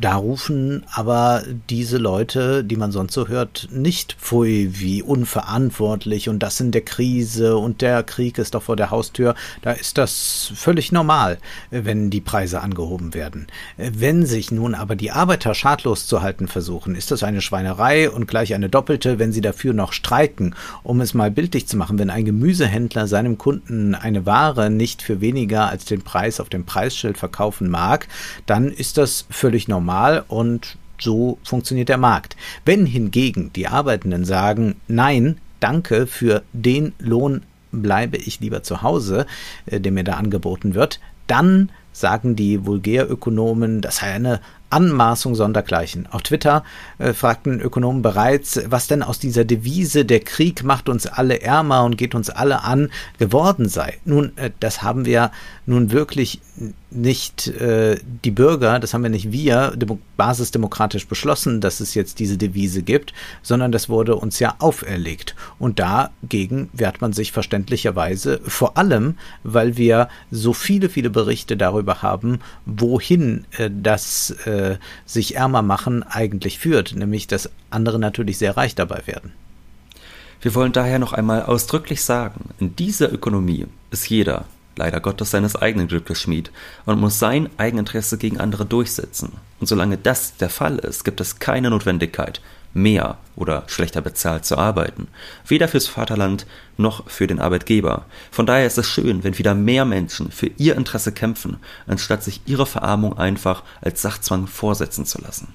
da 0.00 0.14
rufen 0.14 0.84
aber 0.92 1.42
diese 1.68 1.98
Leute, 1.98 2.62
die 2.62 2.76
man 2.76 2.92
sonst 2.92 3.14
so 3.14 3.26
hört, 3.26 3.68
nicht 3.72 4.12
pfui 4.14 4.70
wie 4.74 5.02
unverantwortlich 5.02 6.28
und 6.28 6.40
das 6.40 6.60
in 6.60 6.70
der 6.70 6.82
Krise 6.82 7.56
und 7.56 7.80
der 7.80 8.04
Krieg 8.04 8.38
ist 8.38 8.54
doch 8.54 8.62
vor 8.62 8.76
der 8.76 8.92
Haustür. 8.92 9.34
Da 9.62 9.72
ist 9.72 9.98
das 9.98 10.52
völlig 10.54 10.92
normal, 10.92 11.38
wenn 11.70 12.10
die 12.10 12.20
Preise 12.20 12.60
angehoben 12.60 13.12
werden. 13.12 13.48
Wenn 13.76 14.24
sich 14.24 14.52
nun 14.52 14.76
aber 14.76 14.94
die 14.94 15.10
Arbeiter 15.10 15.52
schadlos 15.54 16.06
zu 16.06 16.22
halten 16.22 16.46
versuchen, 16.46 16.94
ist 16.94 17.10
das 17.10 17.24
eine 17.24 17.40
Schweinerei 17.40 18.08
und 18.08 18.28
gleich 18.28 18.54
eine 18.54 18.68
doppelte, 18.68 19.18
wenn 19.18 19.32
sie 19.32 19.40
dafür 19.40 19.74
noch 19.74 19.92
streiken. 19.92 20.54
Um 20.84 21.00
es 21.00 21.12
mal 21.12 21.32
bildlich 21.32 21.66
zu 21.66 21.76
machen, 21.76 21.98
wenn 21.98 22.10
ein 22.10 22.24
Gemüsehändler 22.24 23.08
seinem 23.08 23.36
Kunden 23.36 23.96
eine 23.96 24.26
Ware 24.26 24.70
nicht 24.70 25.02
für 25.02 25.20
weniger 25.20 25.68
als 25.68 25.86
den 25.86 26.02
Preis 26.02 26.38
auf 26.38 26.48
dem 26.48 26.64
Preisschild 26.64 27.18
verkaufen 27.18 27.68
mag, 27.68 28.06
dann 28.46 28.68
ist 28.68 28.96
das 28.96 29.26
völlig 29.28 29.66
normal 29.66 29.87
normal 29.88 30.24
und 30.28 30.76
so 31.00 31.38
funktioniert 31.44 31.88
der 31.88 31.96
Markt. 31.96 32.36
Wenn 32.64 32.84
hingegen 32.84 33.52
die 33.54 33.68
Arbeitenden 33.68 34.24
sagen, 34.24 34.76
nein, 34.86 35.38
danke, 35.60 36.06
für 36.06 36.42
den 36.52 36.92
Lohn 36.98 37.42
bleibe 37.72 38.16
ich 38.18 38.40
lieber 38.40 38.62
zu 38.62 38.82
Hause, 38.82 39.26
äh, 39.66 39.80
der 39.80 39.92
mir 39.92 40.04
da 40.04 40.14
angeboten 40.14 40.74
wird, 40.74 41.00
dann 41.26 41.70
sagen 41.92 42.36
die 42.36 42.66
Vulgärökonomen, 42.66 43.80
das 43.80 43.96
sei 43.98 44.12
eine 44.12 44.40
Anmaßung 44.70 45.34
sondergleichen. 45.34 46.06
Auf 46.06 46.22
Twitter 46.22 46.64
äh, 46.98 47.12
fragten 47.12 47.60
Ökonomen 47.60 48.02
bereits, 48.02 48.60
was 48.66 48.86
denn 48.86 49.02
aus 49.02 49.18
dieser 49.18 49.44
Devise, 49.44 50.04
der 50.04 50.20
Krieg 50.20 50.62
macht 50.62 50.88
uns 50.88 51.06
alle 51.06 51.40
ärmer 51.40 51.84
und 51.84 51.96
geht 51.96 52.14
uns 52.14 52.28
alle 52.30 52.62
an, 52.64 52.90
geworden 53.18 53.68
sei. 53.68 53.98
Nun, 54.04 54.36
äh, 54.36 54.50
das 54.60 54.82
haben 54.82 55.06
wir 55.06 55.30
nun 55.66 55.90
wirklich 55.90 56.40
nicht 56.90 57.48
äh, 57.48 57.98
die 58.24 58.30
Bürger, 58.30 58.78
das 58.78 58.94
haben 58.94 59.02
wir 59.02 59.10
nicht 59.10 59.30
wir 59.30 59.72
demo 59.76 59.98
basisdemokratisch 60.16 61.06
beschlossen, 61.06 61.60
dass 61.60 61.80
es 61.80 61.94
jetzt 61.94 62.18
diese 62.18 62.38
Devise 62.38 62.82
gibt, 62.82 63.12
sondern 63.42 63.72
das 63.72 63.88
wurde 63.88 64.16
uns 64.16 64.38
ja 64.38 64.54
auferlegt. 64.58 65.34
Und 65.58 65.78
dagegen 65.78 66.70
wehrt 66.72 67.00
man 67.00 67.12
sich 67.12 67.30
verständlicherweise, 67.32 68.40
vor 68.44 68.76
allem, 68.76 69.16
weil 69.44 69.76
wir 69.76 70.08
so 70.30 70.52
viele, 70.52 70.88
viele 70.88 71.10
Berichte 71.10 71.56
darüber 71.56 72.02
haben, 72.02 72.40
wohin 72.64 73.44
äh, 73.58 73.70
das 73.70 74.30
äh, 74.46 74.78
sich 75.04 75.36
ärmer 75.36 75.62
machen 75.62 76.02
eigentlich 76.02 76.58
führt, 76.58 76.96
nämlich 76.96 77.26
dass 77.26 77.50
andere 77.70 77.98
natürlich 77.98 78.38
sehr 78.38 78.56
reich 78.56 78.74
dabei 78.74 79.02
werden. 79.06 79.32
Wir 80.40 80.54
wollen 80.54 80.72
daher 80.72 80.98
noch 80.98 81.12
einmal 81.12 81.42
ausdrücklich 81.42 82.02
sagen, 82.02 82.50
in 82.60 82.76
dieser 82.76 83.12
Ökonomie 83.12 83.66
ist 83.90 84.08
jeder, 84.08 84.44
leider 84.78 85.00
Gottes 85.00 85.30
seines 85.30 85.56
eigenen 85.56 85.88
Glückes 85.88 86.20
Schmied 86.20 86.50
und 86.86 87.00
muss 87.00 87.18
sein 87.18 87.50
Eigeninteresse 87.58 88.16
gegen 88.16 88.40
andere 88.40 88.64
durchsetzen. 88.64 89.32
Und 89.60 89.66
solange 89.66 89.98
das 89.98 90.36
der 90.36 90.50
Fall 90.50 90.78
ist, 90.78 91.04
gibt 91.04 91.20
es 91.20 91.38
keine 91.38 91.70
Notwendigkeit, 91.70 92.40
mehr 92.74 93.18
oder 93.36 93.64
schlechter 93.66 94.00
bezahlt 94.00 94.44
zu 94.44 94.56
arbeiten. 94.56 95.08
Weder 95.46 95.68
fürs 95.68 95.86
Vaterland 95.86 96.46
noch 96.76 97.08
für 97.10 97.26
den 97.26 97.40
Arbeitgeber. 97.40 98.06
Von 98.30 98.46
daher 98.46 98.66
ist 98.66 98.78
es 98.78 98.86
schön, 98.86 99.24
wenn 99.24 99.38
wieder 99.38 99.54
mehr 99.54 99.84
Menschen 99.84 100.30
für 100.30 100.50
ihr 100.56 100.76
Interesse 100.76 101.12
kämpfen, 101.12 101.58
anstatt 101.86 102.22
sich 102.22 102.40
ihre 102.46 102.66
Verarmung 102.66 103.18
einfach 103.18 103.62
als 103.80 104.02
Sachzwang 104.02 104.46
vorsetzen 104.46 105.04
zu 105.04 105.20
lassen. 105.20 105.48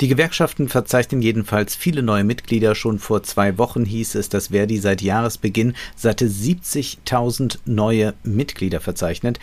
Die 0.00 0.08
Gewerkschaften 0.08 0.68
verzeichnen 0.68 1.22
jedenfalls 1.22 1.74
viele 1.74 2.02
neue 2.02 2.24
Mitglieder. 2.24 2.74
Schon 2.74 2.98
vor 2.98 3.22
zwei 3.22 3.58
Wochen 3.58 3.84
hieß 3.84 4.14
es, 4.14 4.28
dass 4.28 4.48
Verdi 4.48 4.78
seit 4.78 5.02
Jahresbeginn 5.02 5.74
satte 5.96 6.26
70.000 6.26 7.58
neue 7.64 8.14
Mitglieder 8.22 8.80
verzeichnet. 8.80 9.38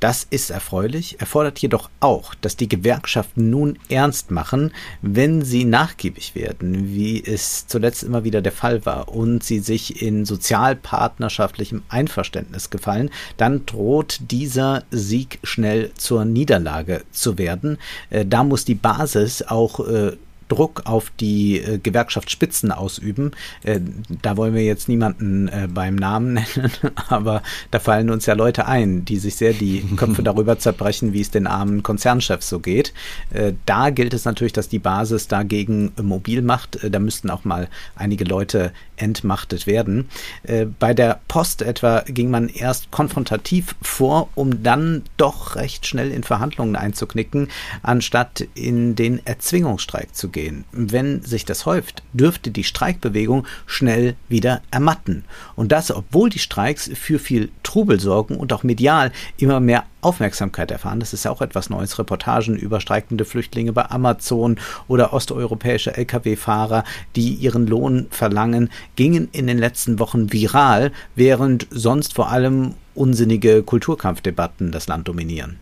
Das 0.00 0.26
ist 0.28 0.50
erfreulich, 0.50 1.20
erfordert 1.20 1.58
jedoch 1.58 1.88
auch, 2.00 2.34
dass 2.34 2.56
die 2.56 2.68
Gewerkschaften 2.68 3.48
nun 3.48 3.78
ernst 3.88 4.30
machen, 4.30 4.72
wenn 5.00 5.42
sie 5.42 5.64
nachgiebig 5.64 6.34
werden, 6.34 6.92
wie 6.92 7.24
es 7.24 7.66
zuletzt 7.66 8.02
immer 8.02 8.22
wieder 8.22 8.42
der 8.42 8.52
Fall 8.52 8.84
war, 8.84 9.08
und 9.08 9.42
sie 9.42 9.60
sich 9.60 10.02
in 10.02 10.26
sozialpartnerschaftlichem 10.26 11.82
Einverständnis 11.88 12.68
gefallen, 12.68 13.10
dann 13.38 13.64
droht 13.64 14.18
dieser 14.30 14.84
Sieg 14.90 15.38
schnell 15.42 15.92
zur 15.94 16.24
Niederlage 16.26 17.04
zu 17.10 17.38
werden. 17.38 17.78
Äh, 18.10 18.26
da 18.26 18.44
muss 18.44 18.66
die 18.66 18.74
Basis 18.74 19.42
auch 19.42 19.80
äh, 19.80 20.16
Druck 20.48 20.82
auf 20.84 21.10
die 21.18 21.60
äh, 21.60 21.78
Gewerkschaftsspitzen 21.78 22.72
ausüben. 22.72 23.32
Äh, 23.62 23.80
da 24.22 24.36
wollen 24.36 24.54
wir 24.54 24.64
jetzt 24.64 24.88
niemanden 24.88 25.48
äh, 25.48 25.68
beim 25.72 25.96
Namen 25.96 26.34
nennen, 26.56 26.72
aber 27.08 27.42
da 27.70 27.78
fallen 27.78 28.10
uns 28.10 28.26
ja 28.26 28.34
Leute 28.34 28.66
ein, 28.66 29.04
die 29.04 29.18
sich 29.18 29.36
sehr 29.36 29.52
die 29.52 29.84
Köpfe 29.96 30.22
darüber 30.24 30.58
zerbrechen, 30.58 31.12
wie 31.12 31.20
es 31.20 31.30
den 31.30 31.46
armen 31.46 31.82
Konzernchefs 31.82 32.48
so 32.48 32.60
geht. 32.60 32.92
Äh, 33.30 33.52
da 33.66 33.90
gilt 33.90 34.14
es 34.14 34.24
natürlich, 34.24 34.52
dass 34.52 34.68
die 34.68 34.78
Basis 34.78 35.28
dagegen 35.28 35.92
mobil 36.00 36.42
macht. 36.42 36.82
Äh, 36.82 36.90
da 36.90 36.98
müssten 36.98 37.30
auch 37.30 37.44
mal 37.44 37.68
einige 37.94 38.24
Leute 38.24 38.72
entmachtet 38.96 39.66
werden. 39.66 40.08
Äh, 40.42 40.66
bei 40.66 40.94
der 40.94 41.20
Post 41.28 41.62
etwa 41.62 42.00
ging 42.06 42.30
man 42.30 42.48
erst 42.48 42.90
konfrontativ 42.90 43.74
vor, 43.82 44.28
um 44.34 44.62
dann 44.62 45.02
doch 45.16 45.56
recht 45.56 45.86
schnell 45.86 46.10
in 46.10 46.22
Verhandlungen 46.22 46.76
einzuknicken, 46.76 47.48
anstatt 47.82 48.46
in 48.54 48.94
den 48.94 49.24
Erzwingungsstreik 49.24 50.14
zu 50.14 50.28
gehen. 50.28 50.35
Wenn 50.72 51.22
sich 51.22 51.44
das 51.44 51.66
häuft, 51.66 52.02
dürfte 52.12 52.50
die 52.50 52.64
Streikbewegung 52.64 53.46
schnell 53.66 54.16
wieder 54.28 54.62
ermatten. 54.70 55.24
Und 55.54 55.72
das, 55.72 55.90
obwohl 55.90 56.30
die 56.30 56.38
Streiks 56.38 56.90
für 56.94 57.18
viel 57.18 57.50
Trubel 57.62 58.00
sorgen 58.00 58.36
und 58.36 58.52
auch 58.52 58.62
medial 58.62 59.12
immer 59.38 59.60
mehr 59.60 59.84
Aufmerksamkeit 60.00 60.70
erfahren. 60.70 61.00
Das 61.00 61.12
ist 61.12 61.24
ja 61.24 61.30
auch 61.30 61.40
etwas 61.42 61.68
Neues. 61.68 61.98
Reportagen 61.98 62.56
über 62.56 62.80
streikende 62.80 63.24
Flüchtlinge 63.24 63.72
bei 63.72 63.90
Amazon 63.90 64.56
oder 64.88 65.12
osteuropäische 65.12 65.96
Lkw-Fahrer, 65.96 66.84
die 67.16 67.34
ihren 67.34 67.66
Lohn 67.66 68.06
verlangen, 68.10 68.70
gingen 68.94 69.28
in 69.32 69.46
den 69.46 69.58
letzten 69.58 69.98
Wochen 69.98 70.32
viral, 70.32 70.92
während 71.14 71.66
sonst 71.70 72.14
vor 72.14 72.30
allem 72.30 72.74
unsinnige 72.94 73.62
Kulturkampfdebatten 73.62 74.70
das 74.70 74.86
Land 74.86 75.08
dominieren. 75.08 75.58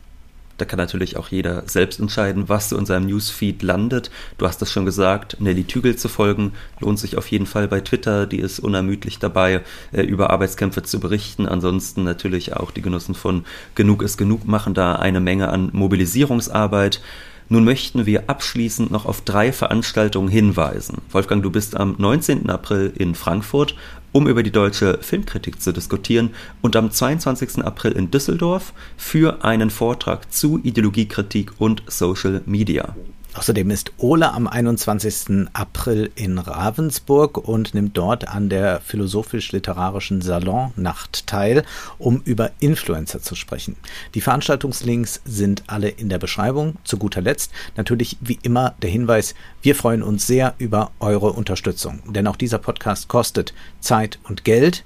Da 0.57 0.65
kann 0.65 0.79
natürlich 0.79 1.17
auch 1.17 1.29
jeder 1.29 1.65
selbst 1.67 1.99
entscheiden, 1.99 2.49
was 2.49 2.71
in 2.73 2.87
seinem 2.87 3.07
Newsfeed 3.07 3.63
landet. 3.63 4.11
Du 4.39 4.47
hast 4.47 4.63
es 4.63 4.71
schon 4.71 4.85
gesagt, 4.85 5.41
Nelly 5.41 5.65
Tügel 5.65 5.97
zu 5.97 6.09
folgen, 6.09 6.53
lohnt 6.81 6.99
sich 6.99 7.17
auf 7.17 7.27
jeden 7.29 7.47
Fall 7.47 7.67
bei 7.67 7.81
Twitter. 7.81 8.27
Die 8.27 8.39
ist 8.39 8.61
unermüdlich 8.61 9.19
dabei, 9.19 9.63
äh, 9.93 10.03
über 10.03 10.31
Arbeitskämpfe 10.31 10.83
zu 10.83 11.01
berichten. 11.01 11.47
Ansonsten 11.47 12.05
natürlich 12.05 12.55
auch 12.55 12.71
die 12.71 12.83
Genossen 12.83 13.15
von 13.15 13.45
Genug 13.75 14.03
ist 14.03 14.17
Genug 14.17 14.47
machen 14.47 14.75
da 14.75 14.97
eine 14.97 15.21
Menge 15.21 15.49
an 15.49 15.71
Mobilisierungsarbeit. 15.73 17.01
Nun 17.49 17.65
möchten 17.65 18.07
wir 18.07 18.31
abschließend 18.31 18.91
noch 18.91 19.05
auf 19.05 19.21
drei 19.21 19.53
Veranstaltungen 19.53 20.29
hinweisen. 20.29 21.03
Wolfgang, 21.11 21.43
du 21.43 21.51
bist 21.51 21.77
am 21.77 21.95
19. 21.99 22.49
April 22.49 22.93
in 22.97 23.15
Frankfurt, 23.15 23.77
um 24.15 24.29
über 24.29 24.45
die 24.45 24.53
deutsche 24.53 24.99
Filmkritik 25.03 25.61
zu 25.61 25.73
diskutieren 25.73 26.31
und 26.63 26.77
am 26.77 26.91
22. 26.91 27.65
April 27.65 27.93
in 27.93 28.13
Düsseldorf 28.13 28.73
für 28.97 29.45
einen 29.45 29.71
Vortrag 29.71 30.33
zu 30.33 30.61
Ideologiekritik 30.63 31.51
und 31.59 31.83
Social 31.89 32.41
Media. 32.47 32.95
Außerdem 33.35 33.71
ist 33.71 33.93
Ole 33.99 34.33
am 34.33 34.47
21. 34.47 35.49
April 35.55 36.11
in 36.15 36.39
Ravensburg 36.39 37.37
und 37.37 37.75
nimmt 37.75 37.99
dort 37.99 38.29
an 38.29 38.49
der 38.49 38.81
philosophisch-literarischen 38.81 40.23
Salonnacht 40.23 41.27
teil, 41.27 41.65
um 41.99 42.23
über 42.25 42.53
Influencer 42.61 43.21
zu 43.21 43.35
sprechen. 43.35 43.77
Die 44.15 44.21
Veranstaltungslinks 44.21 45.21
sind 45.25 45.65
alle 45.67 45.89
in 45.89 46.09
der 46.09 46.19
Beschreibung. 46.19 46.77
Zu 46.85 46.97
guter 46.97 47.23
Letzt 47.23 47.51
natürlich 47.77 48.17
wie 48.21 48.39
immer 48.43 48.77
der 48.83 48.91
Hinweis, 48.91 49.35
wir 49.63 49.75
freuen 49.75 50.05
uns 50.05 50.29
sehr 50.29 50.55
über 50.59 50.93
eure 51.01 51.33
Unterstützung, 51.33 52.03
denn 52.13 52.29
auch 52.29 52.37
dieser 52.37 52.59
Podcast 52.59 53.09
kostet 53.09 53.53
Zeit 53.81 54.21
und 54.25 54.45
Geld 54.45 54.85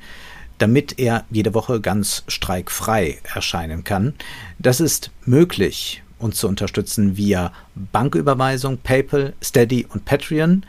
damit 0.59 0.99
er 0.99 1.25
jede 1.31 1.55
Woche 1.55 1.81
ganz 1.81 2.25
streikfrei 2.27 3.19
erscheinen 3.33 3.85
kann. 3.85 4.15
Das 4.59 4.81
ist 4.81 5.13
möglich 5.25 6.03
uns 6.19 6.37
zu 6.37 6.49
unterstützen 6.49 7.17
via 7.17 7.53
Banküberweisung, 7.75 8.79
PayPal, 8.79 9.35
Steady 9.43 9.87
und 9.89 10.05
Patreon. 10.05 10.65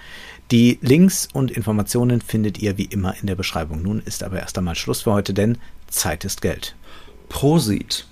Die 0.52 0.80
Links 0.82 1.28
und 1.32 1.52
Informationen 1.52 2.22
findet 2.22 2.58
ihr 2.60 2.78
wie 2.78 2.86
immer 2.86 3.16
in 3.22 3.28
der 3.28 3.36
Beschreibung. 3.36 3.82
Nun 3.84 4.02
ist 4.04 4.24
aber 4.24 4.40
erst 4.40 4.58
einmal 4.58 4.76
Schluss 4.76 5.02
für 5.02 5.14
heute, 5.14 5.34
denn 5.34 5.58
Zeit 5.88 6.26
ist 6.26 6.42
Geld. 6.42 6.76
Prosit. 7.30 8.08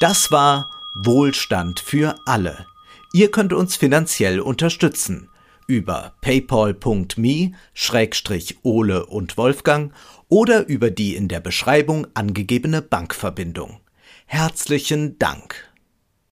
Das 0.00 0.32
war 0.32 0.70
Wohlstand 0.94 1.80
für 1.80 2.16
alle. 2.26 2.66
Ihr 3.12 3.30
könnt 3.30 3.52
uns 3.52 3.76
finanziell 3.76 4.40
unterstützen 4.40 5.28
über 5.66 6.12
paypal.me 6.20 7.52
Schrägstrich 7.72 8.58
Ole 8.62 9.06
und 9.06 9.36
Wolfgang 9.36 9.92
oder 10.28 10.66
über 10.66 10.90
die 10.90 11.14
in 11.14 11.28
der 11.28 11.40
Beschreibung 11.40 12.06
angegebene 12.14 12.82
Bankverbindung. 12.82 13.80
Herzlichen 14.26 15.18
Dank. 15.18 15.71